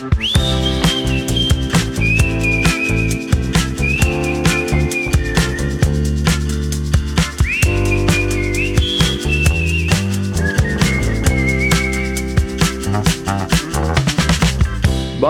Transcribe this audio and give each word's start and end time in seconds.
Mm-hmm. 0.00 0.89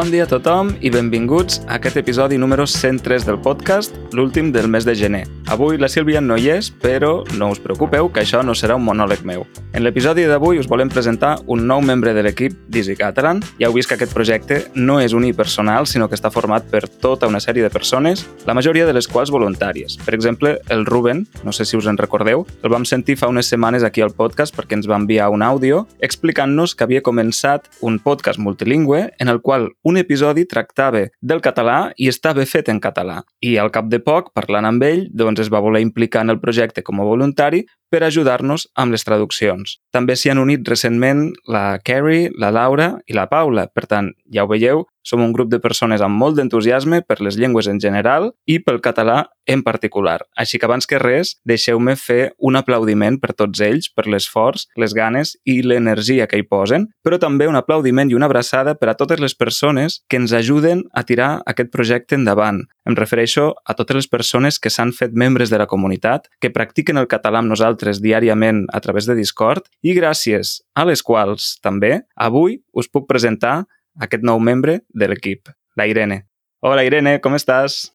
Bon 0.00 0.08
dia 0.08 0.24
a 0.24 0.28
tothom 0.30 0.70
i 0.80 0.88
benvinguts 0.88 1.58
a 1.66 1.74
aquest 1.76 1.98
episodi 2.00 2.38
número 2.40 2.64
103 2.64 3.26
del 3.28 3.36
podcast, 3.44 3.98
l'últim 4.16 4.48
del 4.50 4.64
mes 4.72 4.86
de 4.88 4.94
gener. 4.96 5.26
Avui 5.52 5.76
la 5.76 5.90
Sílvia 5.92 6.22
no 6.24 6.38
hi 6.40 6.46
és, 6.54 6.70
però 6.72 7.26
no 7.36 7.50
us 7.52 7.60
preocupeu 7.60 8.08
que 8.08 8.22
això 8.22 8.40
no 8.40 8.54
serà 8.56 8.78
un 8.80 8.86
monòleg 8.86 9.26
meu. 9.28 9.44
En 9.76 9.84
l'episodi 9.84 10.24
d'avui 10.24 10.58
us 10.58 10.70
volem 10.70 10.88
presentar 10.88 11.34
un 11.52 11.66
nou 11.68 11.82
membre 11.84 12.14
de 12.16 12.22
l'equip 12.24 12.56
d'Easy 12.72 12.96
Catalan. 12.96 13.42
Ja 13.60 13.68
heu 13.68 13.76
vist 13.76 13.90
que 13.90 13.98
aquest 13.98 14.14
projecte 14.16 14.62
no 14.74 14.96
és 15.04 15.12
unipersonal, 15.12 15.84
sinó 15.86 16.08
que 16.08 16.16
està 16.16 16.30
format 16.32 16.64
per 16.70 16.86
tota 16.88 17.28
una 17.28 17.42
sèrie 17.44 17.62
de 17.62 17.70
persones, 17.70 18.24
la 18.48 18.56
majoria 18.56 18.86
de 18.88 18.96
les 18.96 19.06
quals 19.06 19.30
voluntàries. 19.30 19.98
Per 20.00 20.16
exemple, 20.16 20.56
el 20.70 20.86
Ruben, 20.86 21.26
no 21.44 21.52
sé 21.52 21.68
si 21.68 21.76
us 21.76 21.90
en 21.92 22.00
recordeu, 22.00 22.46
el 22.62 22.72
vam 22.72 22.88
sentir 22.88 23.18
fa 23.20 23.28
unes 23.28 23.52
setmanes 23.52 23.84
aquí 23.84 24.00
al 24.00 24.16
podcast 24.16 24.56
perquè 24.56 24.80
ens 24.80 24.88
va 24.88 24.96
enviar 24.96 25.28
un 25.28 25.44
àudio 25.44 25.84
explicant-nos 26.00 26.74
que 26.74 26.88
havia 26.88 27.04
començat 27.04 27.68
un 27.84 28.00
podcast 28.00 28.40
multilingüe 28.40 29.10
en 29.18 29.28
el 29.28 29.44
qual 29.44 29.74
un 29.90 29.98
episodi 29.98 30.46
tractava 30.46 31.02
del 31.20 31.42
català 31.42 31.90
i 31.98 32.08
estava 32.10 32.46
fet 32.46 32.70
en 32.70 32.78
català. 32.82 33.20
I 33.42 33.56
al 33.58 33.72
cap 33.74 33.90
de 33.90 33.98
poc, 34.04 34.30
parlant 34.36 34.68
amb 34.68 34.86
ell, 34.86 35.06
doncs 35.10 35.42
es 35.44 35.50
va 35.52 35.62
voler 35.64 35.82
implicar 35.84 36.22
en 36.24 36.34
el 36.34 36.40
projecte 36.42 36.84
com 36.86 37.02
a 37.02 37.08
voluntari 37.08 37.64
per 37.90 38.04
ajudar-nos 38.06 38.68
amb 38.78 38.94
les 38.94 39.04
traduccions. 39.04 39.78
També 39.90 40.16
s'hi 40.16 40.30
han 40.32 40.40
unit 40.42 40.66
recentment 40.68 41.28
la 41.50 41.80
Carrie, 41.84 42.30
la 42.38 42.52
Laura 42.54 42.92
i 43.06 43.16
la 43.18 43.26
Paula. 43.28 43.66
Per 43.74 43.86
tant, 43.90 44.12
ja 44.30 44.46
ho 44.46 44.50
veieu, 44.50 44.86
som 45.02 45.22
un 45.24 45.32
grup 45.32 45.50
de 45.50 45.60
persones 45.60 46.02
amb 46.04 46.18
molt 46.20 46.36
d'entusiasme 46.36 47.02
per 47.08 47.20
les 47.24 47.38
llengües 47.40 47.68
en 47.70 47.80
general 47.80 48.30
i 48.46 48.58
pel 48.62 48.80
català 48.84 49.30
en 49.50 49.64
particular. 49.66 50.20
Així 50.38 50.60
que 50.60 50.68
abans 50.68 50.86
que 50.86 51.00
res, 51.02 51.34
deixeu-me 51.48 51.96
fer 51.98 52.32
un 52.38 52.58
aplaudiment 52.60 53.18
per 53.18 53.32
tots 53.34 53.62
ells, 53.64 53.88
per 53.90 54.06
l'esforç, 54.06 54.68
les 54.78 54.94
ganes 54.94 55.34
i 55.48 55.60
l'energia 55.66 56.28
que 56.30 56.38
hi 56.38 56.46
posen, 56.46 56.86
però 57.02 57.18
també 57.18 57.48
un 57.50 57.58
aplaudiment 57.58 58.10
i 58.10 58.18
una 58.18 58.28
abraçada 58.30 58.76
per 58.78 58.92
a 58.92 58.96
totes 59.00 59.20
les 59.20 59.34
persones 59.34 60.02
que 60.08 60.20
ens 60.20 60.36
ajuden 60.36 60.84
a 60.92 61.02
tirar 61.08 61.40
aquest 61.46 61.72
projecte 61.74 62.14
endavant. 62.14 62.62
Em 62.86 62.96
refereixo 62.96 63.54
a 63.64 63.74
totes 63.74 63.96
les 63.96 64.08
persones 64.08 64.58
que 64.58 64.70
s'han 64.70 64.92
fet 64.94 65.12
membres 65.14 65.50
de 65.50 65.58
la 65.58 65.68
comunitat, 65.70 66.30
que 66.40 66.52
practiquen 66.54 67.00
el 67.00 67.10
català 67.10 67.42
amb 67.42 67.50
nosaltres 67.50 67.79
diàriament 68.02 68.66
a 68.72 68.80
través 68.80 69.06
de 69.08 69.16
Discord 69.16 69.66
i 69.82 69.94
gràcies 69.96 70.60
a 70.74 70.84
les 70.84 71.02
quals, 71.02 71.56
també, 71.62 72.02
avui 72.16 72.60
us 72.72 72.88
puc 72.88 73.08
presentar 73.08 73.64
aquest 74.00 74.22
nou 74.22 74.38
membre 74.38 74.80
de 74.92 75.08
l'equip, 75.08 75.48
la 75.76 75.86
Irene. 75.86 76.26
Hola, 76.60 76.84
Irene, 76.84 77.18
com 77.24 77.34
estàs? 77.34 77.90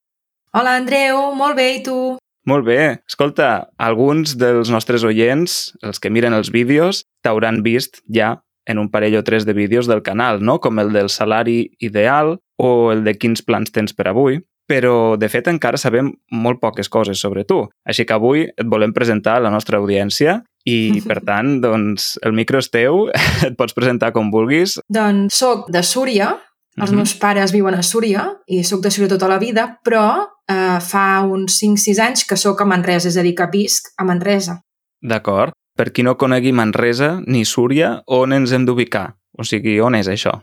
Hola, 0.55 0.77
Andreu, 0.79 1.35
molt 1.35 1.55
bé, 1.55 1.67
i 1.77 1.83
tu? 1.83 2.17
Molt 2.45 2.65
bé. 2.65 3.01
Escolta, 3.09 3.69
alguns 3.81 4.35
dels 4.37 4.69
nostres 4.69 5.03
oients, 5.03 5.73
els 5.81 5.99
que 5.99 6.11
miren 6.13 6.33
els 6.33 6.51
vídeos, 6.53 7.03
t'hauran 7.25 7.63
vist 7.65 8.01
ja 8.05 8.35
en 8.65 8.79
un 8.81 8.89
parell 8.89 9.17
o 9.17 9.23
tres 9.23 9.45
de 9.45 9.53
vídeos 9.53 9.87
del 9.89 10.03
canal, 10.05 10.41
no? 10.41 10.59
com 10.61 10.79
el 10.79 10.91
del 10.93 11.09
salari 11.09 11.75
ideal 11.79 12.39
o 12.57 12.91
el 12.93 13.03
de 13.05 13.15
quins 13.17 13.41
plans 13.45 13.73
tens 13.73 13.93
per 13.93 14.09
avui, 14.09 14.39
però 14.67 15.15
de 15.17 15.29
fet 15.29 15.47
encara 15.47 15.77
sabem 15.77 16.11
molt 16.31 16.59
poques 16.61 16.89
coses 16.89 17.19
sobre 17.21 17.43
tu. 17.45 17.63
Així 17.85 18.05
que 18.05 18.13
avui 18.15 18.45
et 18.47 18.65
volem 18.65 18.93
presentar 18.93 19.37
a 19.37 19.43
la 19.45 19.51
nostra 19.53 19.77
audiència 19.77 20.41
i, 20.65 21.01
per 21.05 21.19
tant, 21.29 21.59
doncs, 21.61 22.15
el 22.25 22.33
micro 22.33 22.57
és 22.59 22.69
teu, 22.73 23.07
et 23.47 23.55
pots 23.57 23.73
presentar 23.77 24.11
com 24.15 24.31
vulguis. 24.33 24.79
Doncs 24.89 25.37
soc 25.37 25.69
de 25.71 25.83
Súria, 25.83 26.31
els 26.77 26.89
Mhm. 26.91 26.95
meus 26.97 27.13
pares 27.15 27.51
viuen 27.53 27.75
a 27.75 27.83
Súria 27.83 28.25
i 28.47 28.63
sóc 28.63 28.81
de 28.81 28.91
Súria 28.91 29.07
tota 29.09 29.27
la 29.29 29.37
vida, 29.39 29.79
però 29.85 30.27
eh, 30.49 30.79
fa 30.81 31.21
uns 31.23 31.55
5-6 31.61 31.99
anys 31.99 32.25
que 32.25 32.35
sóc 32.37 32.59
a 32.61 32.65
Manresa, 32.65 33.07
és 33.07 33.17
a 33.17 33.23
dir, 33.23 33.33
que 33.35 33.47
visc 33.51 33.93
a 33.97 34.03
Manresa. 34.03 34.59
D'acord. 35.01 35.53
Per 35.75 35.91
qui 35.91 36.03
no 36.03 36.15
conegui 36.17 36.51
Manresa 36.55 37.21
ni 37.27 37.43
Súria, 37.45 38.01
on 38.07 38.31
ens 38.33 38.51
hem 38.55 38.65
d'ubicar? 38.65 39.15
O 39.37 39.43
sigui, 39.43 39.79
on 39.83 39.95
és 39.95 40.07
això? 40.07 40.41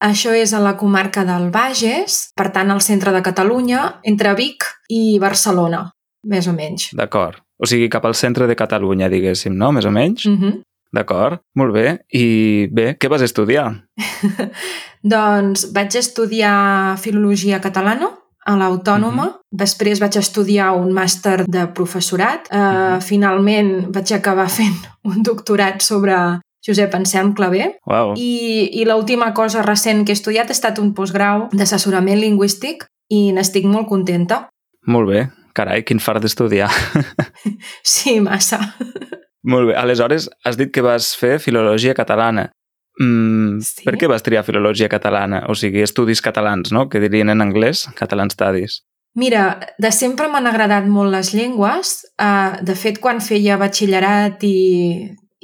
Això 0.00 0.32
és 0.34 0.52
a 0.52 0.60
la 0.60 0.76
comarca 0.76 1.24
del 1.24 1.50
Bages, 1.50 2.30
per 2.36 2.50
tant, 2.52 2.70
al 2.70 2.80
centre 2.80 3.12
de 3.12 3.22
Catalunya, 3.22 4.00
entre 4.02 4.34
Vic 4.34 4.64
i 4.88 5.18
Barcelona, 5.18 5.90
més 6.26 6.46
o 6.48 6.52
menys. 6.52 6.90
D'acord. 6.92 7.36
O 7.58 7.66
sigui, 7.66 7.88
cap 7.88 8.04
al 8.04 8.14
centre 8.14 8.46
de 8.46 8.56
Catalunya, 8.56 9.08
diguéssim, 9.08 9.54
no? 9.56 9.70
Més 9.72 9.84
o 9.84 9.90
menys? 9.90 10.26
Mm 10.26 10.38
-hmm. 10.40 10.60
D'acord. 10.92 11.40
Molt 11.54 11.72
bé. 11.74 11.98
I 12.12 12.68
bé, 12.70 12.96
què 12.98 13.08
vas 13.08 13.22
estudiar? 13.22 13.84
Doncs 15.02 15.72
vaig 15.74 15.96
estudiar 15.96 16.96
Filologia 16.98 17.60
Catalana 17.60 18.10
a 18.46 18.54
l'Autònoma. 18.56 19.30
Després 19.50 20.00
vaig 20.00 20.16
estudiar 20.16 20.72
un 20.76 20.92
màster 20.92 21.44
de 21.48 21.66
professorat. 21.74 22.48
Uh, 22.50 22.56
Mhm. 22.58 23.00
Finalment 23.00 23.92
vaig 23.92 24.12
acabar 24.12 24.48
fent 24.48 24.76
un 25.04 25.22
doctorat 25.22 25.80
sobre 25.82 26.14
Josep 26.64 26.94
Anselm 26.96 27.34
Clavé. 27.36 27.74
Uau. 27.86 28.14
I, 28.16 28.70
i 28.80 28.84
l'última 28.88 29.32
cosa 29.36 29.62
recent 29.62 30.04
que 30.04 30.14
he 30.14 30.18
estudiat 30.18 30.48
ha 30.48 30.56
estat 30.56 30.80
un 30.80 30.94
postgrau 30.96 31.48
d'assessorament 31.52 32.20
lingüístic 32.22 32.86
i 33.12 33.32
n'estic 33.36 33.66
molt 33.68 33.88
contenta. 33.90 34.46
Molt 34.86 35.10
bé. 35.10 35.26
Carai, 35.54 35.84
quin 35.86 36.00
fart 36.02 36.24
d'estudiar. 36.24 36.70
Sí, 37.84 38.18
massa. 38.20 38.58
Molt 39.44 39.68
bé. 39.68 39.74
Aleshores, 39.76 40.30
has 40.44 40.56
dit 40.56 40.72
que 40.72 40.82
vas 40.82 41.12
fer 41.20 41.38
filologia 41.38 41.94
catalana. 41.94 42.48
Mm, 43.00 43.60
Sí. 43.60 43.84
Per 43.86 43.94
què 44.00 44.08
vas 44.10 44.22
triar 44.24 44.44
filologia 44.46 44.88
catalana? 44.88 45.44
O 45.48 45.54
sigui, 45.54 45.82
estudis 45.84 46.22
catalans, 46.24 46.72
no? 46.72 46.88
Que 46.88 47.00
dirien 47.02 47.30
en 47.30 47.42
anglès, 47.44 47.84
catalan 47.98 48.30
studies. 48.32 48.80
Mira, 49.14 49.60
de 49.78 49.92
sempre 49.94 50.26
m'han 50.28 50.48
agradat 50.50 50.88
molt 50.90 51.12
les 51.14 51.30
llengües. 51.36 52.00
Uh, 52.18 52.58
de 52.66 52.74
fet, 52.74 52.98
quan 52.98 53.20
feia 53.22 53.58
batxillerat 53.60 54.42
i 54.42 54.56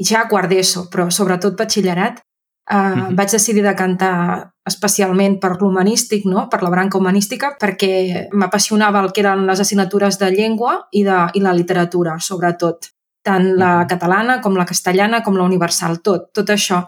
ja 0.09 0.27
quart 0.29 0.49
d'ESO, 0.51 0.89
però 0.91 1.11
sobretot 1.11 1.57
batxillerat, 1.59 2.19
uh, 2.19 2.77
uh 2.77 2.79
Mhm. 2.81 3.01
-huh. 3.03 3.17
vaig 3.17 3.31
decidir 3.31 3.63
de 3.63 3.75
cantar 3.75 4.51
especialment 4.67 5.41
per 5.41 5.57
l'humanístic, 5.61 6.25
no? 6.25 6.49
per 6.49 6.63
la 6.63 6.71
branca 6.71 6.99
humanística, 6.99 7.57
perquè 7.59 8.29
m'apassionava 8.33 9.01
el 9.01 9.13
que 9.13 9.21
eren 9.21 9.47
les 9.47 9.61
assignatures 9.61 10.19
de 10.19 10.31
llengua 10.31 10.87
i, 10.93 11.03
de, 11.03 11.31
i 11.35 11.41
la 11.41 11.53
literatura, 11.53 12.19
sobretot. 12.21 12.87
Tant 13.23 13.57
la 13.57 13.79
Mhm. 13.81 13.87
catalana 13.89 14.41
com 14.41 14.55
la 14.57 14.65
castellana 14.65 15.23
com 15.23 15.35
la 15.37 15.43
universal, 15.45 16.01
tot, 16.01 16.33
tot 16.33 16.49
això. 16.49 16.87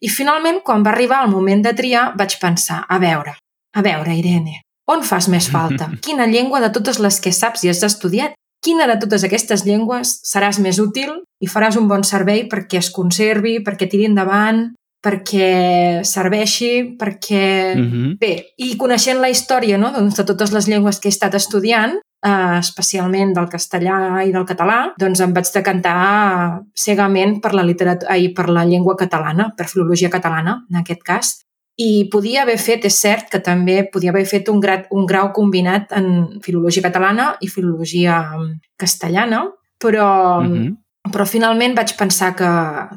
I 0.00 0.08
finalment, 0.08 0.62
quan 0.64 0.82
va 0.84 0.90
arribar 0.90 1.24
el 1.24 1.30
moment 1.30 1.62
de 1.64 1.72
triar, 1.74 2.14
vaig 2.16 2.38
pensar, 2.40 2.84
a 2.88 2.98
veure, 2.98 3.34
a 3.74 3.82
veure, 3.82 4.14
Irene, 4.14 4.62
on 4.86 5.02
fas 5.02 5.28
més 5.28 5.48
falta? 5.48 5.90
Quina 6.02 6.26
llengua 6.26 6.60
de 6.60 6.70
totes 6.70 6.98
les 6.98 7.20
que 7.20 7.32
saps 7.32 7.64
i 7.64 7.68
has 7.68 7.82
estudiat? 7.82 8.32
Quina 8.60 8.86
de 8.86 8.98
totes 9.00 9.24
aquestes 9.24 9.64
llengües 9.64 10.18
seràs 10.28 10.58
més 10.60 10.78
útil 10.82 11.14
i 11.40 11.48
faràs 11.48 11.78
un 11.80 11.88
bon 11.88 12.04
servei 12.04 12.44
perquè 12.50 12.82
es 12.82 12.90
conservi, 12.92 13.58
perquè 13.64 13.88
tiri 13.88 14.04
endavant, 14.10 14.68
perquè 15.00 16.04
serveixi, 16.04 16.96
perquè... 17.00 17.74
Mm 17.74 17.88
-hmm. 17.90 18.18
Bé, 18.20 18.52
i 18.58 18.76
coneixent 18.76 19.20
la 19.20 19.30
història 19.30 19.78
no, 19.78 19.90
doncs, 19.92 20.16
de 20.16 20.24
totes 20.24 20.52
les 20.52 20.68
llengües 20.68 21.00
que 21.00 21.08
he 21.08 21.14
estat 21.14 21.34
estudiant, 21.34 21.96
eh, 22.24 22.58
especialment 22.58 23.32
del 23.32 23.48
castellà 23.48 24.22
i 24.26 24.32
del 24.32 24.44
català, 24.44 24.92
doncs 24.98 25.20
em 25.20 25.32
vaig 25.32 25.48
decantar 25.54 26.60
cegament 26.74 27.40
per 27.40 27.54
la, 27.54 27.62
literatura, 27.62 28.12
ai, 28.12 28.28
per 28.34 28.48
la 28.48 28.64
llengua 28.64 28.96
catalana, 28.96 29.52
per 29.56 29.66
filologia 29.66 30.10
catalana, 30.10 30.66
en 30.70 30.76
aquest 30.82 31.02
cas. 31.02 31.40
I 31.80 32.08
podia 32.12 32.42
haver 32.42 32.58
fet, 32.60 32.84
és 32.84 32.98
cert, 33.00 33.30
que 33.32 33.40
també 33.40 33.78
podia 33.92 34.12
haver 34.12 34.26
fet 34.28 34.50
un, 34.52 34.58
grau, 34.60 34.82
un 34.92 35.06
grau 35.08 35.30
combinat 35.32 35.94
en 35.96 36.40
filologia 36.44 36.84
catalana 36.84 37.30
i 37.40 37.48
filologia 37.48 38.20
mm, 38.36 38.50
castellana, 38.76 39.46
però, 39.80 40.42
Mm 40.42 40.52
-hmm. 40.52 40.76
però 41.12 41.24
finalment 41.26 41.74
vaig 41.74 41.96
pensar 41.96 42.34
que, 42.36 42.50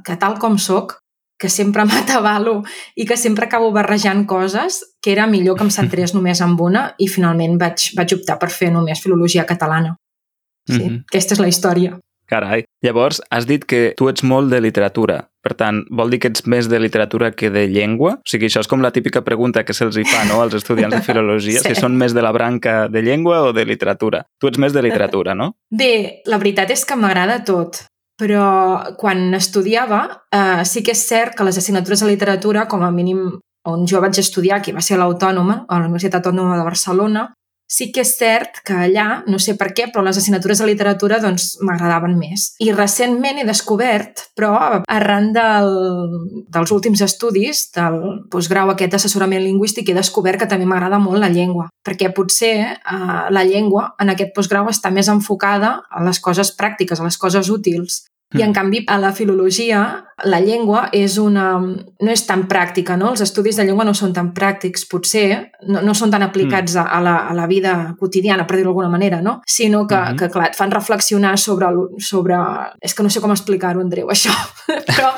que 0.04 0.18
tal 0.18 0.38
com 0.38 0.58
sóc, 0.58 1.00
que 1.38 1.50
sempre 1.50 1.86
m'atabalo 1.90 2.64
i 2.96 3.06
que 3.06 3.18
sempre 3.18 3.46
acabo 3.46 3.72
barrejant 3.72 4.26
coses, 4.26 4.96
que 5.02 5.12
era 5.12 5.28
millor 5.28 5.58
que 5.58 5.64
em 5.64 5.72
centrés 5.72 6.14
només 6.18 6.42
en 6.42 6.56
una 6.60 6.96
i 6.98 7.08
finalment 7.08 7.58
vaig, 7.58 7.92
vaig 7.98 8.14
optar 8.14 8.40
per 8.40 8.50
fer 8.50 8.72
només 8.72 9.02
filologia 9.02 9.46
catalana. 9.46 9.96
Sí, 10.68 10.80
mm 10.80 10.90
-hmm. 10.90 11.04
aquesta 11.12 11.34
és 11.34 11.40
la 11.40 11.48
història. 11.48 12.00
Carai. 12.26 12.64
Llavors, 12.82 13.22
has 13.30 13.46
dit 13.46 13.66
que 13.66 13.94
tu 13.98 14.08
ets 14.10 14.24
molt 14.24 14.50
de 14.50 14.62
literatura. 14.62 15.30
Per 15.44 15.52
tant, 15.60 15.82
vol 15.92 16.14
dir 16.14 16.22
que 16.24 16.30
ets 16.32 16.46
més 16.48 16.70
de 16.72 16.80
literatura 16.80 17.34
que 17.36 17.50
de 17.52 17.66
llengua? 17.68 18.16
O 18.24 18.30
sigui, 18.32 18.48
això 18.48 18.64
és 18.64 18.70
com 18.72 18.84
la 18.84 18.94
típica 18.96 19.26
pregunta 19.26 19.66
que 19.68 19.76
se'ls 19.76 19.98
hi 20.00 20.06
fa 20.08 20.24
no, 20.30 20.40
als 20.40 20.56
estudiants 20.56 20.96
de 20.96 21.02
filologia, 21.10 21.60
sí. 21.60 21.74
si 21.74 21.82
són 21.82 21.98
més 22.00 22.16
de 22.16 22.24
la 22.24 22.32
branca 22.32 22.88
de 22.88 23.04
llengua 23.04 23.42
o 23.50 23.54
de 23.56 23.66
literatura. 23.68 24.24
Tu 24.40 24.48
ets 24.48 24.62
més 24.64 24.76
de 24.76 24.86
literatura, 24.86 25.36
no? 25.36 25.52
Bé, 25.68 26.24
la 26.32 26.40
veritat 26.40 26.72
és 26.72 26.86
que 26.88 26.96
m'agrada 26.96 27.42
tot, 27.44 27.84
però 28.20 28.96
quan 29.00 29.34
estudiava 29.36 30.06
eh, 30.32 30.64
sí 30.70 30.84
que 30.86 30.96
és 30.96 31.04
cert 31.12 31.36
que 31.36 31.48
les 31.48 31.60
assignatures 31.60 32.06
de 32.06 32.14
literatura, 32.14 32.68
com 32.72 32.86
a 32.86 32.92
mínim 32.96 33.26
on 33.68 33.86
jo 33.88 34.00
vaig 34.04 34.18
estudiar, 34.20 34.62
que 34.64 34.74
va 34.76 34.84
ser 34.84 34.98
l'Autònoma, 35.00 35.66
a 35.68 35.80
la 35.80 35.88
Universitat 35.88 36.20
Autònoma 36.20 36.58
de 36.60 36.68
Barcelona, 36.68 37.28
sí 37.74 37.90
que 37.94 38.04
és 38.06 38.14
cert 38.20 38.62
que 38.66 38.76
allà, 38.86 39.24
no 39.26 39.40
sé 39.42 39.56
per 39.58 39.72
què, 39.74 39.88
però 39.90 40.04
les 40.06 40.20
assignatures 40.20 40.62
de 40.62 40.70
literatura 40.70 41.20
doncs 41.24 41.56
m'agradaven 41.66 42.16
més. 42.20 42.52
I 42.62 42.70
recentment 42.76 43.42
he 43.42 43.48
descobert, 43.48 44.28
però 44.38 44.54
arran 44.94 45.32
del, 45.34 45.74
dels 46.54 46.74
últims 46.76 47.02
estudis 47.06 47.66
del 47.74 48.00
postgrau 48.34 48.70
aquest 48.74 49.00
assessorament 49.00 49.42
lingüístic, 49.44 49.90
he 49.90 49.98
descobert 49.98 50.44
que 50.44 50.50
també 50.50 50.70
m'agrada 50.70 51.02
molt 51.02 51.24
la 51.24 51.32
llengua, 51.34 51.68
perquè 51.86 52.14
potser 52.14 52.56
eh, 52.70 53.26
la 53.34 53.46
llengua 53.48 53.90
en 54.00 54.14
aquest 54.14 54.36
postgrau 54.38 54.70
està 54.70 54.94
més 54.94 55.10
enfocada 55.10 55.80
a 55.90 56.06
les 56.06 56.22
coses 56.22 56.54
pràctiques, 56.58 57.02
a 57.02 57.10
les 57.10 57.18
coses 57.18 57.50
útils, 57.50 58.04
i 58.34 58.42
en 58.42 58.50
mm. 58.50 58.54
canvi, 58.54 58.84
a 58.88 58.98
la 58.98 59.12
filologia, 59.14 59.84
la 60.26 60.40
llengua 60.40 60.88
és 60.94 61.18
una, 61.22 61.46
no 61.60 62.12
és 62.12 62.24
tan 62.28 62.46
pràctica, 62.50 62.96
no? 62.98 63.12
Els 63.14 63.24
estudis 63.26 63.58
de 63.60 63.66
llengua 63.68 63.86
no 63.86 63.94
són 63.98 64.14
tan 64.14 64.32
pràctics, 64.36 64.86
potser, 64.90 65.28
no, 65.70 65.82
no 65.86 65.94
són 65.98 66.14
tan 66.14 66.26
aplicats 66.26 66.76
mm. 66.76 66.86
a, 66.86 67.02
la, 67.06 67.16
a 67.30 67.36
la 67.38 67.48
vida 67.50 67.74
quotidiana, 68.00 68.48
per 68.48 68.58
dir-ho 68.58 68.72
d'alguna 68.72 68.92
manera, 68.94 69.22
no? 69.22 69.40
Sinó 69.46 69.86
que, 69.88 69.96
mm 69.96 70.06
-hmm. 70.06 70.18
que, 70.20 70.30
clar, 70.30 70.48
et 70.50 70.56
fan 70.56 70.72
reflexionar 70.72 71.38
sobre, 71.38 71.68
sobre... 72.00 72.36
És 72.82 72.94
que 72.94 73.04
no 73.04 73.10
sé 73.10 73.22
com 73.22 73.32
explicar-ho, 73.32 73.82
Andreu, 73.82 74.08
això. 74.16 74.34
Però 74.68 75.14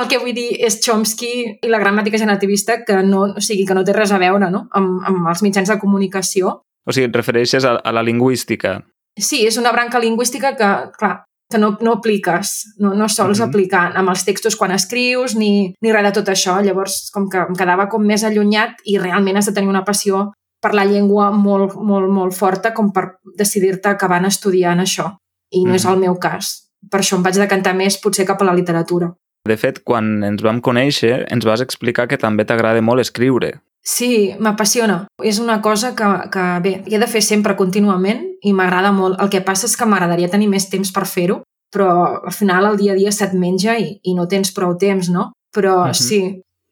el 0.00 0.08
que 0.08 0.18
vull 0.18 0.34
dir 0.34 0.56
és 0.60 0.80
Chomsky 0.80 1.58
i 1.62 1.68
la 1.68 1.78
gramàtica 1.78 2.18
generativista 2.18 2.84
que 2.84 3.02
no, 3.02 3.34
o 3.36 3.40
sigui, 3.40 3.64
que 3.66 3.74
no 3.74 3.84
té 3.84 3.92
res 3.92 4.12
a 4.12 4.18
veure 4.18 4.50
no? 4.50 4.68
amb, 4.70 5.02
amb 5.04 5.28
els 5.28 5.42
mitjans 5.42 5.68
de 5.68 5.78
comunicació. 5.78 6.62
O 6.86 6.92
sigui, 6.92 7.06
et 7.06 7.16
refereixes 7.16 7.64
a, 7.64 7.80
a 7.84 7.92
la 7.92 8.02
lingüística. 8.02 8.84
Sí, 9.16 9.46
és 9.46 9.56
una 9.56 9.72
branca 9.72 10.00
lingüística 10.02 10.56
que, 10.56 10.70
clar, 10.98 11.24
que 11.54 11.60
no, 11.62 11.76
no 11.80 11.92
apliques, 12.00 12.74
no, 12.82 12.92
no 12.98 13.08
sols 13.08 13.38
mm 13.38 13.42
-hmm. 13.42 13.48
aplicar 13.48 13.84
amb 13.94 14.10
els 14.10 14.24
textos 14.24 14.56
quan 14.56 14.72
escrius 14.72 15.36
ni, 15.36 15.74
ni 15.80 15.92
res 15.92 16.04
de 16.04 16.12
tot 16.12 16.28
això. 16.28 16.60
Llavors, 16.60 17.10
com 17.14 17.28
que 17.28 17.38
em 17.38 17.54
quedava 17.54 17.88
com 17.88 18.02
més 18.02 18.24
allunyat 18.24 18.82
i 18.84 18.98
realment 18.98 19.36
has 19.36 19.46
de 19.46 19.54
tenir 19.54 19.68
una 19.68 19.84
passió 19.84 20.32
per 20.60 20.74
la 20.74 20.84
llengua 20.84 21.30
molt, 21.30 21.76
molt, 21.76 22.08
molt 22.08 22.34
forta 22.34 22.72
com 22.72 22.90
per 22.92 23.04
decidir-te 23.38 23.88
acabar 23.88 24.24
estudiant 24.26 24.80
això. 24.80 25.16
I 25.50 25.64
no 25.64 25.64
mm 25.64 25.70
-hmm. 25.70 25.76
és 25.76 25.84
el 25.84 25.98
meu 25.98 26.18
cas. 26.18 26.70
Per 26.90 27.00
això 27.00 27.16
em 27.16 27.22
vaig 27.22 27.36
decantar 27.36 27.74
més 27.74 28.00
potser 28.00 28.26
cap 28.26 28.40
a 28.42 28.44
la 28.44 28.54
literatura. 28.54 29.14
De 29.48 29.56
fet, 29.56 29.82
quan 29.84 30.24
ens 30.24 30.42
vam 30.42 30.60
conèixer, 30.60 31.26
ens 31.30 31.44
vas 31.44 31.60
explicar 31.60 32.08
que 32.08 32.16
també 32.16 32.44
t'agrada 32.44 32.80
molt 32.80 33.00
escriure. 33.00 33.60
Sí, 33.84 34.32
m'apassiona. 34.40 35.02
És 35.22 35.38
una 35.38 35.60
cosa 35.60 35.92
que, 35.96 36.06
que, 36.32 36.44
bé, 36.64 36.78
he 36.88 36.98
de 36.98 37.08
fer 37.10 37.20
sempre 37.22 37.56
contínuament 37.58 38.22
i 38.42 38.54
m'agrada 38.56 38.94
molt. 38.96 39.18
El 39.20 39.28
que 39.32 39.42
passa 39.44 39.68
és 39.68 39.76
que 39.76 39.88
m'agradaria 39.88 40.30
tenir 40.32 40.48
més 40.48 40.70
temps 40.72 40.90
per 40.94 41.04
fer-ho, 41.04 41.42
però 41.74 41.90
al 42.24 42.32
final 42.32 42.70
el 42.70 42.78
dia 42.80 42.94
a 42.94 42.98
dia 42.98 43.12
se't 43.12 43.36
menja 43.36 43.76
i, 43.76 43.98
i 44.02 44.14
no 44.16 44.24
tens 44.30 44.54
prou 44.56 44.72
temps, 44.80 45.10
no? 45.12 45.32
Però 45.54 45.74
uh 45.74 45.84
mhm. 45.84 45.90
-huh. 45.90 46.06
sí, 46.08 46.20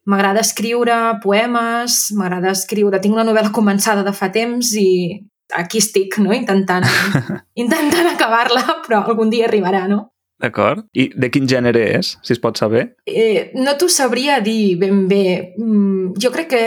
m'agrada 0.07 0.41
escriure 0.41 1.19
poemes, 1.23 2.13
m'agrada 2.17 2.51
escriure... 2.51 3.01
Tinc 3.01 3.15
una 3.15 3.29
novel·la 3.29 3.53
començada 3.53 4.03
de 4.03 4.13
fa 4.13 4.33
temps 4.33 4.73
i 4.75 5.21
aquí 5.53 5.79
estic, 5.79 6.19
no? 6.19 6.33
Intentant, 6.33 6.85
intentant 7.63 8.09
acabar-la, 8.09 8.83
però 8.87 9.05
algun 9.05 9.31
dia 9.31 9.47
arribarà, 9.47 9.87
no? 9.87 10.12
D'acord. 10.43 10.87
I 10.99 11.09
de 11.15 11.31
quin 11.31 11.47
gènere 11.49 11.85
és, 11.99 12.17
si 12.27 12.35
es 12.35 12.41
pot 12.43 12.59
saber? 12.59 12.89
Eh, 13.07 13.53
no 13.55 13.77
t'ho 13.79 13.89
sabria 13.93 14.41
dir 14.43 14.77
ben 14.81 15.05
bé. 15.11 15.55
Mm, 15.57 16.17
jo 16.23 16.33
crec 16.35 16.51
que 16.51 16.63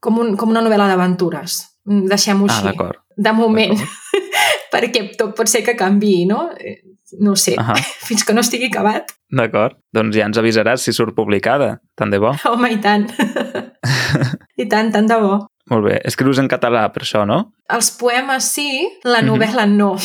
com, 0.00 0.20
un, 0.22 0.34
com 0.40 0.54
una 0.54 0.64
novel·la 0.64 0.88
d'aventures. 0.88 1.60
Mm, 1.88 2.08
deixem-ho 2.08 2.48
ah, 2.48 2.54
així. 2.54 2.68
d'acord. 2.70 3.02
De 3.16 3.34
moment. 3.36 3.76
Perquè 4.72 5.10
tot 5.18 5.34
pot 5.36 5.50
ser 5.50 5.62
que 5.66 5.76
canvi, 5.76 6.22
no? 6.30 6.46
Eh, 6.56 6.78
no 7.20 7.36
sé, 7.36 7.54
uh 7.58 7.64
-huh. 7.68 7.84
fins 8.08 8.24
que 8.24 8.32
no 8.32 8.40
estigui 8.40 8.66
acabat. 8.66 9.12
D'acord. 9.30 9.76
Doncs 9.92 10.16
ja 10.16 10.26
ens 10.26 10.38
avisaràs 10.38 10.80
si 10.80 10.92
surt 10.92 11.14
publicada. 11.14 11.80
Tant 11.94 12.10
de 12.10 12.18
bo. 12.18 12.32
Home, 12.50 12.72
i 12.72 12.80
tant. 12.80 13.08
I 14.56 14.68
tant, 14.68 14.92
tant 14.92 15.06
de 15.06 15.20
bo. 15.20 15.46
Molt 15.68 15.84
bé. 15.84 15.98
Escrius 16.08 16.38
en 16.40 16.48
català, 16.48 16.86
per 16.92 17.02
això, 17.04 17.24
no? 17.28 17.38
Els 17.68 17.90
poemes 18.00 18.46
sí, 18.54 18.88
la 19.04 19.20
mhm. 19.20 19.28
novel·la 19.28 19.66
mm 19.66 19.72
-hmm. 19.72 19.76
no. 19.76 19.96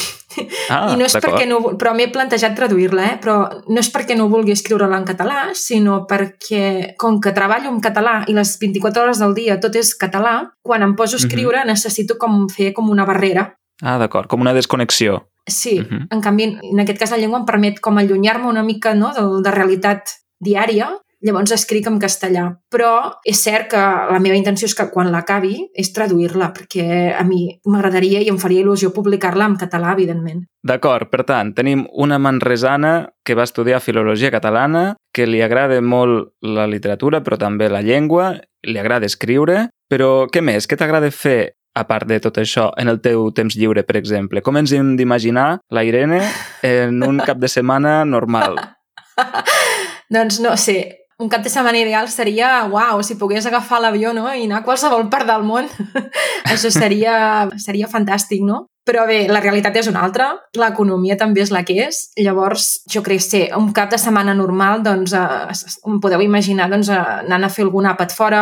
Ah, 0.70 0.94
I 0.94 0.98
no 0.98 1.06
és 1.06 1.16
perquè 1.16 1.46
no... 1.48 1.78
Però 1.78 1.94
m'he 1.94 2.10
plantejat 2.10 2.56
traduir-la, 2.56 3.04
eh? 3.06 3.18
Però 3.22 3.36
no 3.68 3.80
és 3.80 3.90
perquè 3.94 4.18
no 4.18 4.30
vulgui 4.30 4.52
escriure-la 4.52 4.98
en 4.98 5.06
català, 5.06 5.54
sinó 5.54 6.08
perquè, 6.08 6.96
com 6.98 7.20
que 7.20 7.32
treballo 7.32 7.70
en 7.70 7.80
català 7.80 8.24
i 8.28 8.34
les 8.34 8.58
24 8.60 9.04
hores 9.04 9.20
del 9.20 9.34
dia 9.34 9.60
tot 9.60 9.76
és 9.76 9.96
català, 9.96 10.52
quan 10.64 10.82
em 10.82 10.96
poso 10.96 11.16
a 11.16 11.20
mhm. 11.20 11.26
escriure 11.26 11.58
mm 11.58 11.64
-hmm. 11.64 11.68
necessito 11.68 12.18
com 12.18 12.50
fer 12.50 12.74
com 12.74 12.90
una 12.90 13.06
barrera. 13.06 13.56
Ah, 13.82 13.98
d'acord, 13.98 14.28
com 14.28 14.42
una 14.42 14.54
desconnexió. 14.54 15.30
Sí, 15.46 15.80
uh 15.80 15.84
mhm. 15.84 16.00
-huh. 16.00 16.08
en 16.10 16.22
canvi, 16.22 16.44
en 16.62 16.80
aquest 16.80 17.00
cas 17.00 17.12
la 17.12 17.18
llengua 17.18 17.40
em 17.40 17.46
permet 17.46 17.80
com 17.80 17.98
allunyar-me 17.98 18.48
una 18.48 18.64
mica 18.64 18.94
no, 18.96 19.14
de, 19.14 19.42
de 19.44 19.52
realitat 19.52 20.02
diària 20.40 20.90
llavors 21.24 21.54
escric 21.56 21.88
en 21.90 22.00
castellà. 22.02 22.46
Però 22.72 22.92
és 23.28 23.42
cert 23.44 23.70
que 23.72 23.82
la 23.82 24.20
meva 24.24 24.38
intenció 24.38 24.68
és 24.70 24.76
que 24.78 24.90
quan 24.92 25.12
l'acabi 25.14 25.56
és 25.80 25.94
traduir-la, 25.96 26.52
perquè 26.56 27.14
a 27.16 27.24
mi 27.28 27.46
m'agradaria 27.66 28.22
i 28.24 28.30
em 28.32 28.40
faria 28.42 28.64
il·lusió 28.64 28.94
publicar-la 28.96 29.48
en 29.52 29.58
català, 29.62 29.94
evidentment. 29.98 30.44
D'acord, 30.64 31.10
per 31.12 31.26
tant, 31.28 31.54
tenim 31.56 31.88
una 32.00 32.20
manresana 32.20 32.94
que 33.26 33.36
va 33.36 33.48
estudiar 33.48 33.82
filologia 33.84 34.32
catalana, 34.32 34.94
que 35.14 35.28
li 35.28 35.42
agrada 35.44 35.80
molt 35.82 36.34
la 36.44 36.68
literatura, 36.68 37.24
però 37.24 37.40
també 37.40 37.70
la 37.72 37.84
llengua, 37.84 38.34
li 38.64 38.80
agrada 38.80 39.10
escriure, 39.10 39.68
però 39.92 40.30
què 40.32 40.42
més? 40.42 40.68
Què 40.68 40.80
t'agrada 40.80 41.12
fer 41.12 41.54
a 41.74 41.84
part 41.90 42.08
de 42.08 42.20
tot 42.22 42.38
això, 42.38 42.70
en 42.78 42.92
el 42.92 43.00
teu 43.02 43.32
temps 43.36 43.56
lliure, 43.58 43.84
per 43.84 43.98
exemple? 43.98 44.44
Com 44.46 44.60
ens 44.62 44.74
hem 44.76 44.94
d'imaginar 44.98 45.58
la 45.74 45.84
Irene 45.84 46.22
en 46.64 47.02
un 47.04 47.22
cap 47.28 47.42
de 47.42 47.50
setmana 47.50 48.04
normal? 48.06 48.60
doncs 50.14 50.40
no 50.42 50.56
sé, 50.58 51.03
un 51.20 51.30
cap 51.30 51.44
de 51.44 51.52
setmana 51.52 51.80
ideal 51.80 52.10
seria, 52.10 52.66
uau, 52.66 53.02
si 53.06 53.18
pogués 53.20 53.46
agafar 53.46 53.82
l'avió 53.82 54.14
no? 54.14 54.28
i 54.34 54.46
anar 54.48 54.62
a 54.62 54.66
qualsevol 54.66 55.10
part 55.14 55.30
del 55.30 55.46
món. 55.48 55.70
Això 56.52 56.72
seria, 56.74 57.50
seria 57.62 57.90
fantàstic, 57.92 58.44
no? 58.46 58.66
Però 58.84 59.06
bé, 59.08 59.22
la 59.32 59.40
realitat 59.40 59.78
és 59.80 59.88
una 59.88 60.02
altra, 60.04 60.34
l'economia 60.60 61.16
també 61.16 61.40
és 61.40 61.54
la 61.56 61.62
que 61.64 61.78
és, 61.86 62.02
llavors 62.20 62.82
jo 62.92 63.00
crec 63.06 63.22
que 63.22 63.26
sí, 63.26 63.42
un 63.56 63.70
cap 63.76 63.94
de 63.94 64.00
setmana 64.02 64.34
normal, 64.36 64.82
doncs, 64.84 65.14
eh, 65.16 66.00
podeu 66.04 66.20
imaginar 66.26 66.68
doncs, 66.72 66.90
eh, 66.92 67.00
anant 67.24 67.48
a 67.48 67.52
fer 67.54 67.64
algun 67.64 67.88
àpat 67.88 68.12
fora, 68.12 68.42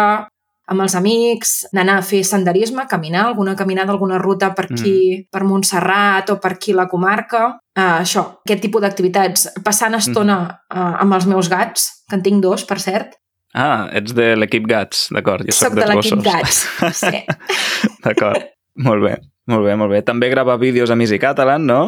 amb 0.72 0.86
els 0.86 0.96
amics, 0.96 1.54
d'anar 1.76 1.98
a 2.00 2.06
fer 2.06 2.22
senderisme, 2.28 2.86
caminar, 2.90 3.26
alguna 3.28 3.56
caminada, 3.60 3.92
alguna 3.92 4.20
ruta 4.22 4.54
per 4.56 4.70
aquí, 4.70 4.98
mm. 5.18 5.26
per 5.34 5.44
Montserrat 5.48 6.32
o 6.32 6.38
per 6.42 6.54
aquí 6.56 6.76
la 6.78 6.88
comarca. 6.92 7.48
Uh, 7.76 8.02
això, 8.02 8.24
aquest 8.46 8.64
tipus 8.64 8.84
d'activitats. 8.86 9.50
Passant 9.66 9.98
estona 10.00 10.38
mm. 10.46 10.78
uh, 10.78 10.94
amb 11.04 11.18
els 11.20 11.28
meus 11.30 11.52
gats, 11.52 11.90
que 12.08 12.20
en 12.20 12.24
tinc 12.26 12.44
dos, 12.44 12.64
per 12.68 12.80
cert. 12.84 13.18
Ah, 13.52 13.90
ets 13.92 14.16
de 14.16 14.30
l'equip 14.38 14.64
Gats, 14.64 15.10
d'acord. 15.12 15.44
Jo 15.44 15.52
soc, 15.52 15.74
soc 15.74 15.80
de 15.82 15.88
l'equip 15.90 16.22
Gats, 16.24 16.62
sí. 16.96 17.20
d'acord, 18.06 18.46
molt 18.80 19.04
bé, 19.04 19.18
molt 19.52 19.68
bé, 19.68 19.76
molt 19.76 19.92
bé. 19.92 20.00
També 20.08 20.32
grava 20.32 20.56
vídeos 20.62 20.94
a 20.94 20.96
Misi 20.96 21.20
Catalan, 21.20 21.68
no? 21.68 21.82